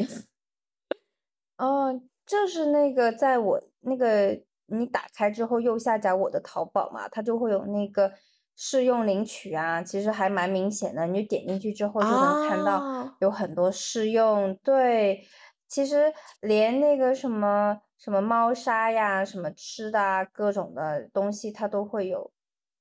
[1.58, 8.12] 哦，就是那个在我那个你打开之后右下角我的淘宝嘛，它就会有那个
[8.60, 11.06] 试用领取啊，其实还蛮明显的。
[11.06, 14.58] 你就点进去之后就能看到有很多试用。
[14.63, 15.22] 对，
[15.67, 22.32] 其实连那个什么什么猫砂呀、什么吃的啊、各种的东西，它都会有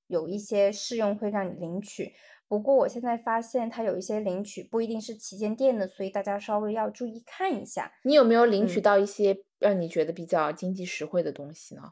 [0.07, 2.15] 有一些试用会让你领取。
[2.49, 7.93] 不过我现在发现它有一些领取不一定是旗舰店的，所以大家稍微要注意看一下。
[8.05, 11.83] 你有没有领取到一些让你觉得比较经济实惠的东西呢？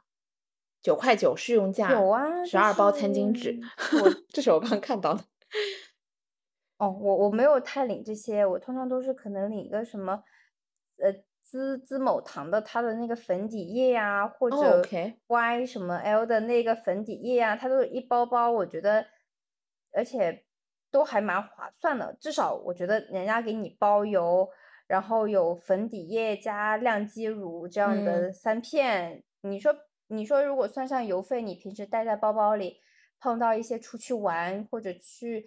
[0.84, 3.58] 九块九试用价，有啊，十二包餐巾纸，
[4.02, 5.24] 我这是我刚看到的。
[6.76, 10.22] 哦，我我没有太领这些，我通常都是可能领一个什么，
[10.98, 11.10] 呃，
[11.42, 14.82] 滋滋某堂的它的那个粉底液呀，或者
[15.28, 19.06] Y 什么 L 的那个粉底液呀，它都是一包包，我觉得，
[19.90, 20.44] 而且
[20.90, 24.46] 都还蛮划算的，至少我觉得人家给你包邮，
[24.86, 29.74] 然后有粉底液加亮肌乳这样的三片，你说。
[30.08, 32.80] 你说，如果算上邮费，你平时带在包包里，
[33.18, 35.46] 碰到一些出去玩或者去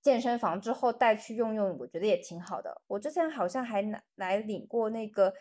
[0.00, 2.80] 健身房之后带去用用，我觉得也挺好的。
[2.86, 5.34] 我之前好像还拿来领过那个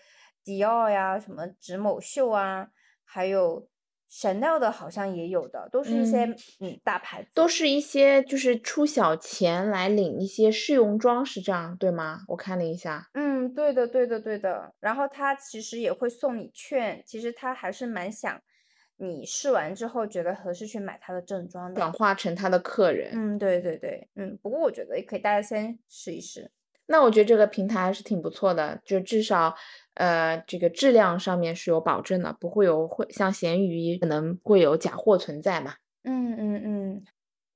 [0.44, 2.70] 迪奥呀，什么植某秀啊，
[3.06, 3.70] 还有
[4.12, 6.26] Chanel 的，好像也有的，都是一些
[6.60, 12.22] 嗯大牌子，都是一些就是出小钱来领一些试用装，是这样对吗？
[12.28, 14.74] 我看了一下，嗯，对的，对的，对的。
[14.80, 18.42] 然后他其实也会送你券，其实他还是蛮想。
[18.98, 23.12] 你试完之后觉得合适去买它的正装的，转化成他的客人。
[23.14, 26.52] 嗯，对对对，嗯，不过我觉得也可以，大家先试一试。
[26.88, 29.54] 那我觉得这个平台还是挺不错的，就至少
[29.96, 35.76] 呃这个质量上面是有保证的，不会有会像闲鱼可能会有假货存在嘛。
[36.04, 37.04] 嗯嗯嗯。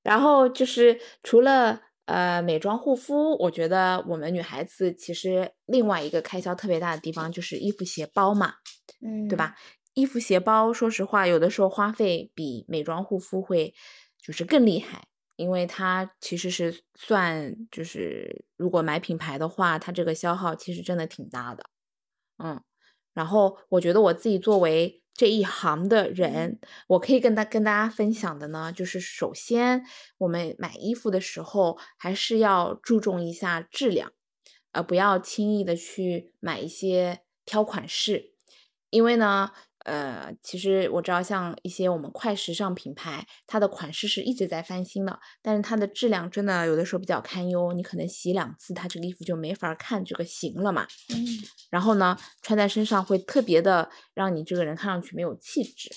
[0.02, 8.54] 然后就是除了呃美妆护肤，我觉得我们女孩子其实另外一个开销特别大的地方就是衣服鞋包嘛，
[9.00, 9.54] 嗯，对吧？
[9.94, 13.74] 衣服鞋包，说实话，有的时候花费比美妆护肤会
[14.20, 21.64] 就是更厉害，因为它其实是算就是如果买品牌的话，它这个消耗其实真的挺大的，
[22.38, 22.62] 嗯。
[23.12, 29.84] 然后我觉得我自己作为这一行的人，我可以跟大跟大家分享的呢，就是首先
[30.16, 34.12] 我们买衣服的时候还是要注重一下质量，
[34.72, 38.32] 呃，不要轻易的去买一些挑款式，
[38.88, 39.50] 因为呢。
[39.84, 50.86] 呃，其实我知道，像一些我们快时尚品牌，它的款式是一直在翻新的，但是它的质量真的有的时候比较堪忧，你可能洗两次，它这个衣服就没法看这个型了嘛。
[51.10, 51.26] 嗯。
[51.70, 55.90] 然后呢，穿在身上会特别的让你这个人看上去没有气质。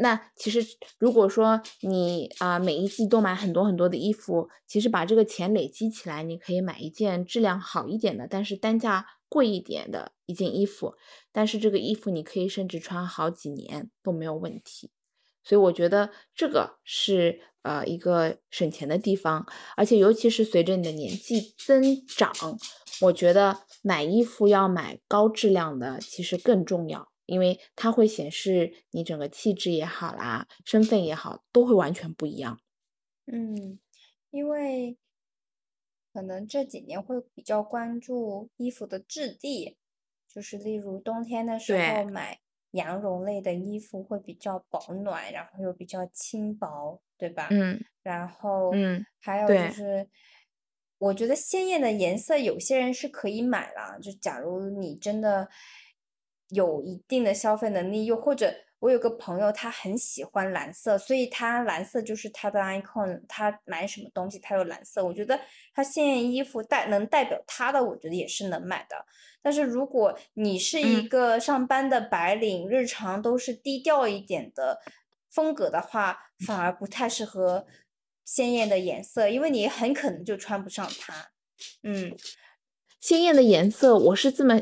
[0.00, 0.64] 那其实
[1.00, 10.94] 如果说你啊每一季都买很多很多的衣服，其实把这个钱累积起来，你可以买一件质量好一点的，但是单价贵一点的一件衣服。
[11.32, 14.90] 但是这个衣服你可以甚至穿好几年都没有问题，
[15.42, 22.32] 所以我觉得这个是呃一个省钱的地方，而且尤其是随着你的年纪增长，
[23.02, 32.58] 我觉得买衣服要买高质量的其实更重要，因为它会显示你整个气质也好啦，身份也好，都会完全不一样。
[33.26, 33.78] 嗯，
[34.30, 34.96] 因为
[36.18, 39.76] 可能这几年会比较关注衣服的质地。
[40.26, 42.40] 就是例如冬天的时候买
[42.72, 47.46] 羊绒类的衣服会比较保暖，然后又比较轻薄，对吧？
[47.52, 47.80] 嗯。
[48.02, 50.08] 然后，嗯，还有就是，
[50.98, 55.48] 我觉得鲜艳的颜色有些人是可以买了，就假如你真的
[56.48, 58.52] 有一定的消费能力，又或者。
[58.80, 63.20] 我有个朋友，他很喜欢蓝色，所以他蓝色就是他的 icon。
[63.28, 65.04] 他买什么东西，他有蓝色。
[65.04, 65.40] 我觉得
[65.74, 69.04] 他鲜艳衣服代能代表他的，我觉得也是能买的。
[69.42, 74.80] 但是如果你是一个上班的白领，日常都是低调一点的
[75.30, 77.66] 风格的话，反而不太适合
[78.24, 81.30] 鲜艳的颜色，因为你很可能就穿不上它。
[81.82, 82.16] 嗯。
[83.00, 84.60] 鲜艳的颜色，我是这么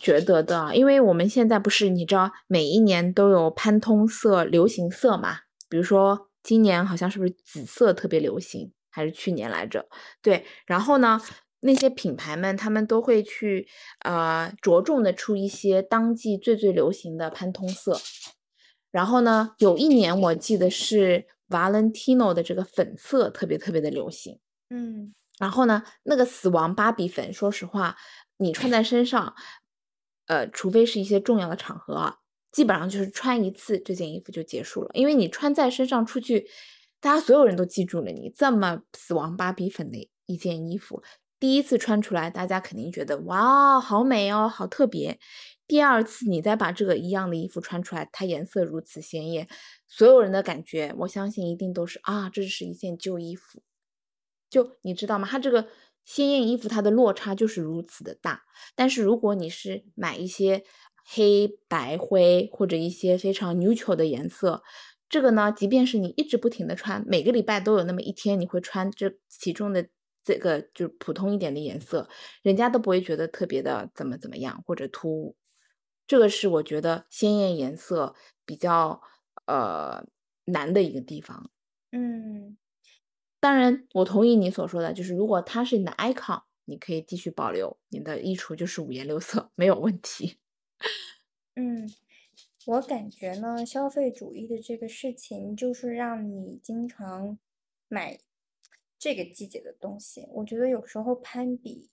[0.00, 5.38] 觉得的，因为我们现在不是你知道，每一年都有潘通色流行色嘛？
[5.68, 9.88] 比如说今年好像是不是紫色特别流行，还是去年来着？
[10.22, 11.20] 对，然后呢，
[11.60, 13.66] 那些品牌们他们都会去
[14.00, 17.98] 呃着重的出一些当季最最流行的潘通色。
[18.92, 24.38] 然后呢，有一年我记得是 Valentino 的这个粉色特别特别的流行，
[24.68, 25.14] 嗯。
[25.44, 27.98] 然后呢，那个死亡芭比粉，说实话，
[28.38, 29.34] 你穿在身上，
[30.26, 32.16] 呃，除非是一些重要的场合啊，
[32.50, 34.90] 基本上就是穿一次这件衣服就结束了。
[34.94, 36.48] 因为你穿在身上出去，
[36.98, 41.02] 大家所有人都记住了你这么死亡芭比粉的一件衣服，
[41.38, 45.20] 第一次穿出来，大家肯定觉得哇，好美哦，好特别。
[45.66, 49.46] 第二次你再把这个一样的衣服穿出来，它颜色如此鲜艳，
[49.86, 53.62] 所有人的感觉，我相信一定都是啊，这是一件旧衣服。
[54.54, 55.26] 就你知道吗？
[55.28, 55.66] 它这个
[56.04, 58.44] 鲜艳衣服，它的落差就是如此的大。
[58.76, 60.62] 但是如果你是买一些
[61.04, 64.62] 黑白灰或者一些非常 neutral 的颜色，
[65.08, 69.88] 这个呢，即便是你一直不停的穿，每个礼拜都有那么一天你会穿这其中的
[70.22, 72.08] 这个就是普通一点的颜色，
[72.42, 75.36] 人家都不会觉得特别的怎么怎么样或者突兀。
[76.06, 78.14] 这个是我觉得鲜艳颜色
[78.46, 79.00] 比较
[79.46, 80.04] 呃
[80.46, 81.50] 难的一个地方。
[81.92, 82.56] 嗯，
[83.44, 90.38] 当然，我同意你所说的，就是如果它是你的 icon，你可以继续保留，你的衣橱就是五颜六色，没有问题。
[91.54, 91.86] 嗯，
[92.64, 97.38] 我感觉呢，消费主义的这个事情就是让你经常
[97.86, 98.18] 买
[98.98, 100.26] 这个季节的东西。
[100.30, 101.90] 我觉得有时候攀比，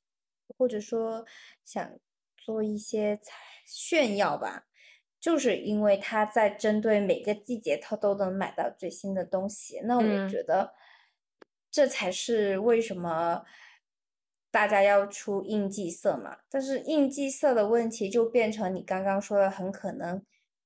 [0.58, 1.26] 或者说
[1.66, 2.00] 想
[2.38, 3.20] 做一些
[3.66, 4.68] 炫耀吧，
[5.20, 9.82] 就是因为他在针对每个季节，他都能买到最新的东西。
[9.84, 10.74] 那我觉得
[11.72, 13.44] 这才是为什么。
[14.54, 20.22] 大家要出应季色嘛，但是应季色的问题就变成你刚刚说的，很可能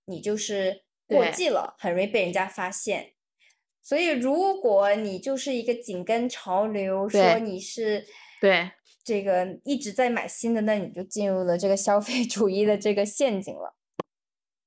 [0.05, 3.11] 你就是过季了，很容易被人家发现。
[3.83, 8.07] 所以如果你就是一个紧跟潮流，说你是
[8.41, 8.71] 对
[9.03, 13.75] 这个一直在买新的，那你就进入了这个消费主义的这个陷阱了。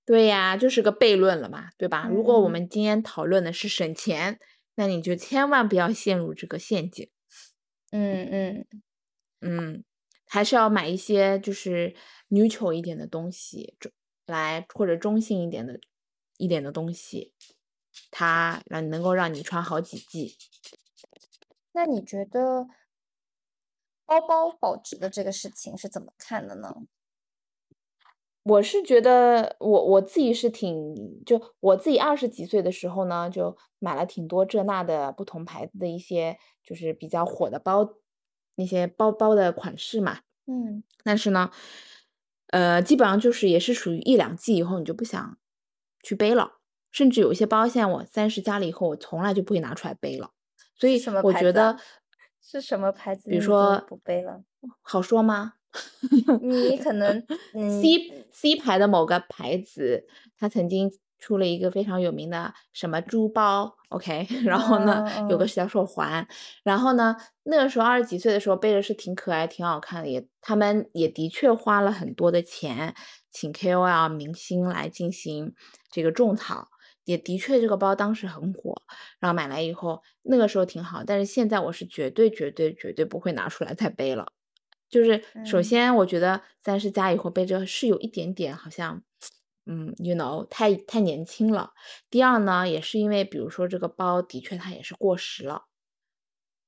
[0.06, 2.08] 对呀，就是个悖论了嘛，对吧？
[2.08, 4.38] 如果我们今天讨论的是省钱，
[4.78, 7.10] 那你就千万不要陷入这个陷阱。
[7.90, 8.66] 嗯嗯。
[9.40, 9.84] 嗯，
[10.26, 11.96] 还是要买一些就是
[12.28, 13.90] neutral 一点的东西，中
[14.24, 15.80] 来或者中性一点的
[16.36, 17.34] 一点的东西，
[18.12, 20.36] 它让能够让你穿好几季。
[21.72, 22.68] 那你觉得
[24.06, 26.72] 包包保值的这个事情是怎么看的呢？
[28.48, 37.94] 我是觉得我我自己是挺就我自己二十几岁的时候呢，就买了挺多这那的不同牌子的一些就是比较火的包。
[38.60, 40.18] 那些包包的款式嘛，
[40.48, 41.52] 嗯，但是呢，
[42.48, 45.38] 呃，基本上就是也是属于一两季以后你就不想
[46.02, 46.54] 去背了，
[46.90, 50.32] 甚至有一些包现在我三十加了以后，我从来就不会拿出来背了。
[50.74, 51.78] 所以我觉得
[52.42, 53.30] 是什么牌子？
[53.30, 54.42] 比如说不背了，
[54.82, 55.52] 好说吗？
[56.42, 57.20] 你可能
[57.52, 60.06] C C 牌的某个牌子，
[60.36, 60.90] 它曾经。
[61.20, 66.24] 出了一个非常有名的什么珠包，OK， 然后呢有个小手环，
[66.62, 72.94] 然后呢那个时候二十几岁的时候背着是挺可爱、挺好看的，也他们也的确花了很多的钱
[73.32, 75.54] 请 KOL 明星来进行
[75.90, 76.68] 这个种草，
[77.04, 78.80] 也的确这个包当时很火，
[79.18, 84.28] 然后买来以后那个时候挺好，但是现在我是绝对绝对绝对不会拿出来再背了，
[84.88, 89.02] 就是首先我觉得三十加以后背着是有一点点好像。
[89.70, 91.74] 嗯，you know，太太年轻了。
[92.08, 95.64] 第二呢，也是因为，比如说这个包的确它也是过时了，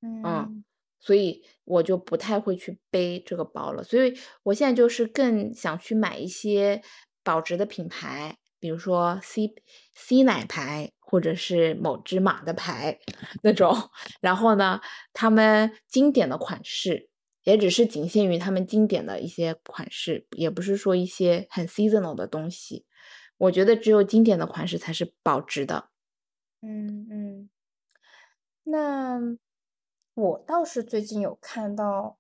[0.03, 0.63] 嗯，
[1.01, 3.83] 所以我就不太会去背这个包了。
[3.83, 6.83] 所以我现在就是更想去买一些
[7.25, 9.55] 保值的品牌，比如说 C
[9.95, 12.99] C 奶牌或者是某只马的牌
[13.43, 13.75] 那种。
[14.21, 14.83] 然后呢，
[15.15, 17.10] 他们经典的款式。
[17.45, 22.87] 也只是仅限于他们经典的一些款式，也不是说一些很 seasonal 的东西。
[23.39, 25.89] 我觉得只有经典的款式才是保值的。
[26.63, 27.51] 嗯嗯，
[28.65, 29.19] 那
[30.13, 32.19] 我倒是最近有看到，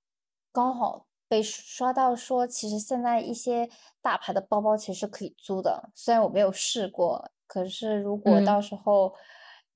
[0.51, 3.69] 刚好被刷到说，其实现在一些
[4.01, 5.91] 大牌的包包其实可以租的。
[5.95, 9.15] 虽然我没有试过，可是如果到时候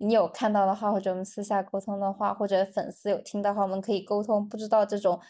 [0.06, 4.48] 你有看到的话，或者我们私下沟通的话，或者粉丝有听到的话，我们可以沟通。
[4.48, 5.20] 不知道这种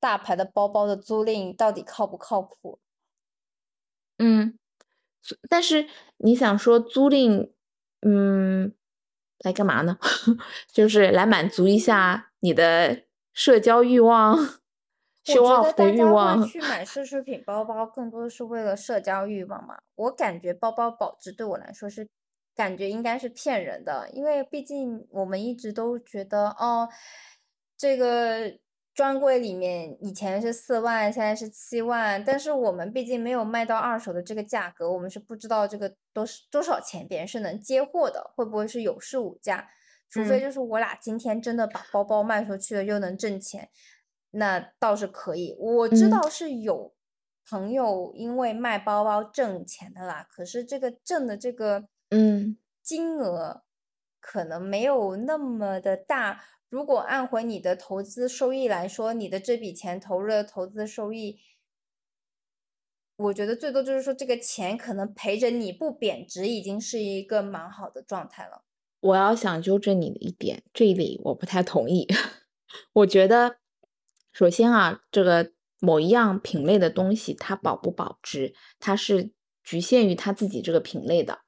[0.00, 2.78] 大牌的包包的租赁到底靠不靠谱？
[4.18, 4.58] 嗯。
[5.48, 7.52] 但是你想说租赁，
[8.00, 8.74] 嗯，
[9.38, 9.96] 来干嘛呢？
[10.66, 14.36] 就是来满足一下你的社交欲望
[15.24, 16.44] ，show off 的欲望。
[16.44, 19.78] 去买 奢侈品包包，更多的是为了社交欲望嘛。
[19.94, 22.08] 我感觉包包保值对我来说是，
[22.54, 26.88] 感觉应该是骗人的，因为毕竟我们一直都觉得，哦，
[27.76, 28.58] 这个。
[28.94, 39.66] 专柜里面以前是四万，现在是七万，但是我们毕竟没有卖到二手的这个价格，我们是不知道这个多是多少钱，别人是能接货的，会不会是有市无价？
[40.10, 43.70] 除非就是我俩今天真的把包包卖出去了又能挣钱，
[44.32, 45.56] 那倒是可以。
[45.58, 46.92] 我知道是有
[47.48, 53.62] 朋友因为卖包包挣钱的啦，可是这个挣的这个嗯金额
[54.20, 56.44] 可能没有那么的大。
[56.68, 61.38] 如果按回你的投资收益来说，你的这笔钱投入的投资收益
[63.16, 68.64] 我觉得最多就是说这个钱可能陪着你不贬值，已经是一个蛮好的状态了。
[69.00, 72.06] 我要想纠正你的一点，这里我不太同意。
[72.94, 73.56] 我觉得，
[74.32, 79.30] 首先啊，这个某一样品类的东西它保不保值，它是
[79.62, 81.41] 局限于它自己这个品类的，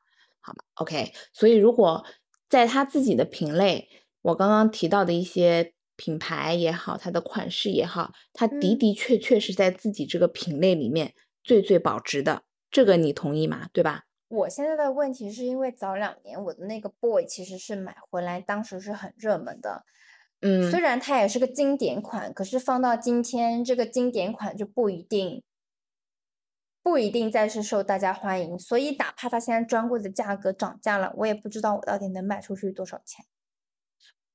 [0.44, 2.04] 好吧？OK，所以如果
[2.50, 3.88] 在它自己的品类，
[4.20, 13.68] 我刚刚提到的一些品牌也好，它的款式也好，它的的确确是在自己这个品类里面最最保值的，这个你同意吗？
[13.72, 14.04] 对吧？
[14.28, 19.84] 我现在的问题是因为早两年我的那个 boy 其实是买回来，当时是很热门的，
[20.40, 25.42] 嗯，虽然它也是个经典款，可是放到今天，这个经典款就不一定
[26.84, 33.24] 不一定再是受大家欢迎，所以哪怕它现在专柜的价格涨价了，我也不知道我到底能卖出去多少钱。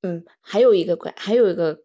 [0.01, 1.83] 嗯，还有一个观，还有一个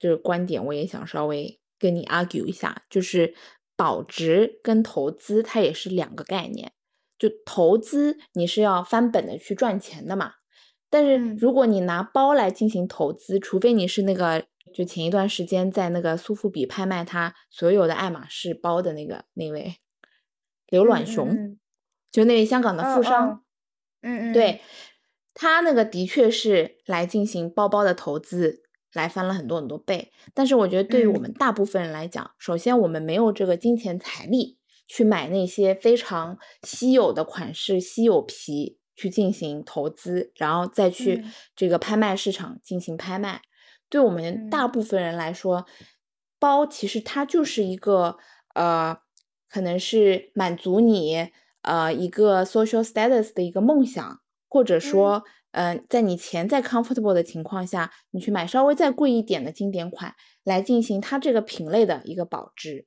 [0.00, 3.34] 就是观点，我也想稍微跟你 argue 一下，就是
[3.76, 6.72] 保值跟投资它也是两个概念。
[7.18, 10.32] 就投资你是要翻本的去赚钱的嘛，
[10.88, 19.76] 但是如果你拿包来进行投资，除非你是那个就前一段时间在那个苏富比拍卖他所有的爱马仕包的那个那位
[20.68, 21.58] 刘銮雄，
[22.10, 23.42] 就那位香港的富商，
[24.02, 24.60] 嗯嗯，对
[25.34, 28.62] 他那个的确是来进行包包的投资，
[28.92, 30.12] 来翻了很多很多倍。
[30.34, 34.58] 但是我觉得对于我们大部分人来讲，首先我们没有这个金钱财力。
[34.88, 41.24] 去买那些非常稀有的款式、稀有皮去进行投资，然后再去
[41.56, 43.42] 这个拍卖市场进行拍卖。
[43.90, 45.66] 对我们大部分人来说，
[46.38, 48.16] 包其实它就是一个
[48.54, 48.96] 呃，
[49.56, 51.30] 可能是满足你
[51.62, 62.84] 呃一个 social status 的一个梦想，或者说，嗯，在你钱再 comfortable 的情况下，你去买稍微再贵一点的经典款来进行它这个品类的一个保值。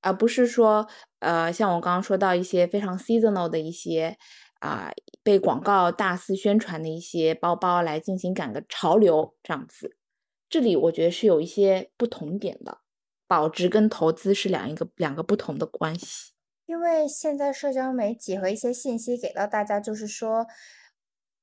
[0.00, 0.88] 而不是说，
[1.20, 4.16] 呃，像我刚刚说到一些非常 seasonal 的一些
[4.58, 4.90] 啊，
[5.22, 9.96] 被广告大肆宣传的一些包包来进行赶个潮流这样子，
[10.50, 12.78] 这里我觉得是有一些不同点的，
[13.28, 16.32] 保值跟投资是两一个两个不同的关系。
[16.66, 20.46] 因为现在社交媒体和一些信息给到大家，就是说，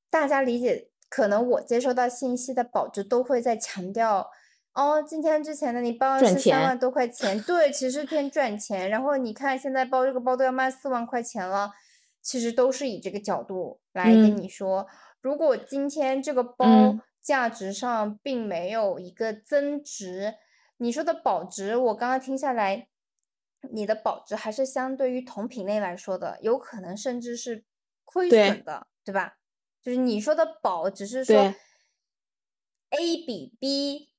[0.10, 4.30] 大家理解，可能我接收到信息的保值都会在强调。
[4.74, 8.90] 哦，今天之前的你包是三万多块钱，对，其实偏赚钱。
[8.90, 11.72] 然后你看现在包这个包都要卖四万块钱了，
[12.22, 14.86] 其实都是以这个角度来跟你说，
[15.22, 16.66] 如果今天这个包
[17.22, 20.36] 价值上并没有一个增值，
[20.78, 22.88] 你说的保值，我刚刚听下来，
[23.72, 27.64] 你的保值还是相对于同品类来说的，有可能甚至是
[28.04, 29.38] 亏损的，对吧？
[29.82, 31.36] 就是你说的保，只是说
[32.90, 34.10] A 比 B。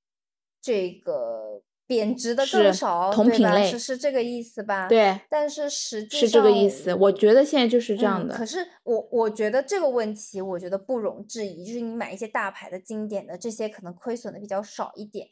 [0.58, 4.88] 这个贬值的更少，同品类是是这个意思吧？
[4.88, 6.92] 对，但是实际是这个意思。
[6.92, 8.36] 我觉得现在就是这样的。
[8.36, 15.28] 可是我我觉得这个问题，我觉得不容置疑，就是你买一些大牌的经典的这些，可能亏损的比较少一点。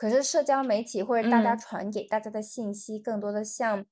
[0.00, 3.84] 可是社交媒体或者大家传给大家的信息，更多的像，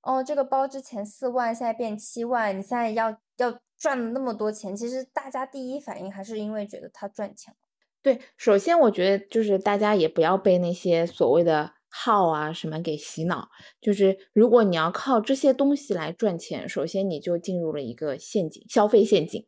[0.00, 7.54] 哦，这个包之前四万，现在变七万，你现在要要赚了那么多钱，其实大家第一反应还是因为觉得它赚钱。
[8.00, 13.50] 对，首先我觉得就是大家也不要被那些所谓的号啊什么给洗脑。
[13.82, 19.46] 就是如果你要靠这些东西来赚钱，首先你就进入了一个陷阱，消费陷阱，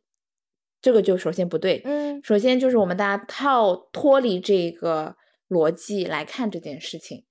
[0.83, 1.81] 这个就首先不对。
[1.87, 5.17] 嗯，首先就是我们大家套脱离这个
[5.49, 7.25] 逻辑来看这件事情。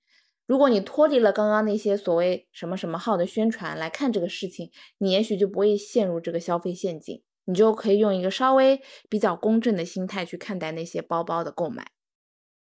[0.46, 7.22] 如果你脱离了刚刚那些所谓什么什么号的宣传来看这个事情，你也许就不会陷入这个消费陷阱。
[7.48, 11.92] 你就可以用一个稍微比较公正的心态去看待那些包包的购买。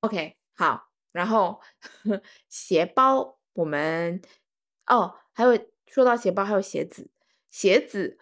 [0.03, 1.61] OK，好，然后
[2.49, 4.23] 鞋包我们
[4.87, 7.11] 哦，还有说到鞋包，还有鞋子。
[7.51, 8.19] 鞋子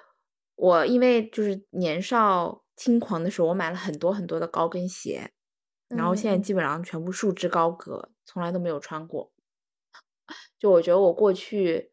[0.54, 5.32] 我因为就是年少轻狂的时候，我买了很多很多的高跟鞋，
[5.88, 9.32] 然后现在基本上全部束之高阁，从来都没有穿过。
[10.58, 11.92] 就我觉得我过去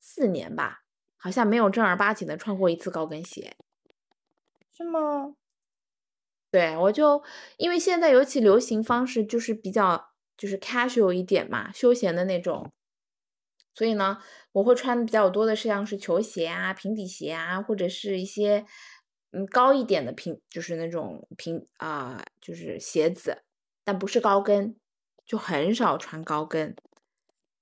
[0.00, 0.82] 四年吧，
[1.16, 3.56] 好像没有正儿八经的穿过一次高跟鞋。
[4.72, 5.34] 是吗？
[6.50, 7.22] 对，我就
[7.58, 12.72] 因为现在尤其流行方式就是比较就是 casual 一点嘛，休闲的那种，
[13.74, 14.18] 所以呢，
[14.52, 18.64] 我会穿的比较多的是像是球鞋啊、平底鞋啊，或者是一些
[19.32, 23.42] 嗯高一点的平，就是那种平啊，就是鞋子，
[23.84, 24.74] 但不是高跟，
[25.24, 26.74] 就很少穿高跟。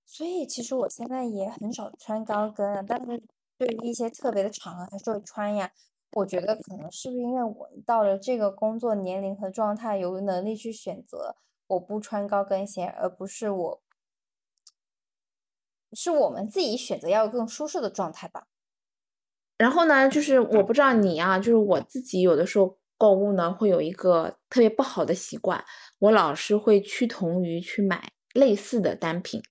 [0.04, 3.20] 所以其实我现在也很少穿高跟啊，但是
[3.58, 5.72] 对于一些特别的场合还是会穿呀。
[6.12, 11.36] 我觉得可能是不是因为我到了这个工作年龄和状态，有能力去选择
[11.66, 13.82] 我不穿高跟鞋，而不是我
[15.92, 18.46] 是我们自己选择要更舒适的状态吧。
[19.58, 25.64] 然后呢，就是我不知道你啊，就是我自己有的时候购物呢，会有一个特别不好的习惯，
[25.98, 29.42] 我老是会趋同于去买类似的单品，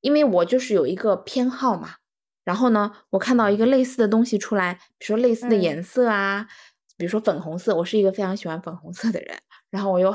[0.00, 1.96] 因为我就是有一个偏好嘛。
[2.44, 6.48] 然后呢，我看到一个类似的东西出来，比如说类似的颜色啊，
[6.96, 9.36] 比如说粉红色，我是一个非常喜欢粉红色的人。
[9.70, 10.14] 然后我有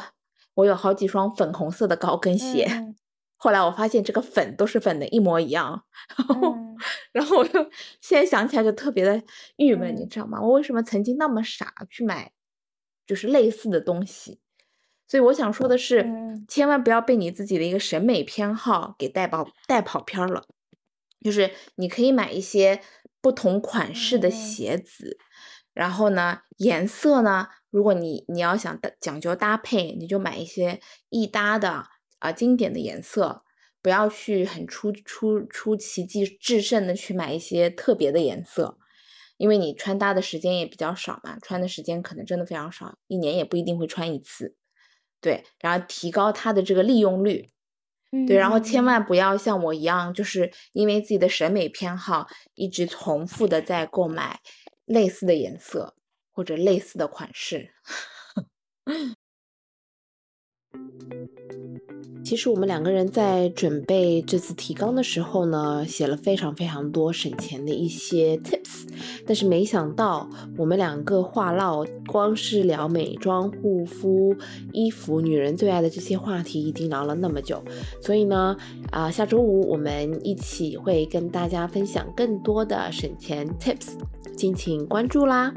[0.56, 2.68] 我有好几双粉红色的高跟鞋。
[3.44, 5.84] 后来我发现这个粉都是粉的一模一样，
[6.16, 6.56] 然后，
[7.12, 7.62] 然后我就
[8.00, 9.22] 现在想起来就特别的
[9.58, 10.39] 郁闷，你知道吗？
[10.41, 12.32] 我为什么曾经那么傻去买，
[13.06, 14.39] 就是类似的东西？
[15.10, 16.10] 所以我想说的是，
[16.48, 20.46] 千万不要被你自己的一个审美偏好给带跑带跑偏了。
[21.20, 22.80] 就是你可以买一些
[23.20, 25.18] 不同款式的鞋子，
[25.74, 30.80] 然后呢，颜色呢，如果你你要想讲究搭配，你就买一些
[31.10, 31.88] 易搭的。
[32.24, 33.44] 啊，经典的颜色，
[33.82, 38.78] 不要去很出出出奇迹制胜的去买一些特别的颜色，
[39.36, 44.56] 因为你穿搭的时间也比较少嘛，穿的时间可能真的非常少，一年也不一定会穿一次。
[45.20, 47.50] 对，然后提高它的这个利用率，
[48.26, 54.40] 对，然后千万不要像我一样，就是因为自己的审美偏好，一直重复的在购买
[54.86, 55.98] 类似的颜色
[56.32, 57.74] 或者类似的款式。
[62.24, 68.88] 其实我们两个人在准备这次提纲的时候呢，写了非常非常多省钱的一些 tips，
[69.26, 74.36] 但是没想到我们两个话唠，光是聊美妆、护肤、
[74.72, 77.62] 衣服，女人最爱的这些话题，已经聊了那么久。
[78.02, 78.56] 所以呢，
[78.90, 83.90] 啊，下周五我们一起会跟大家分享更多的省钱 tips，
[84.36, 85.54] 敬请关注啦。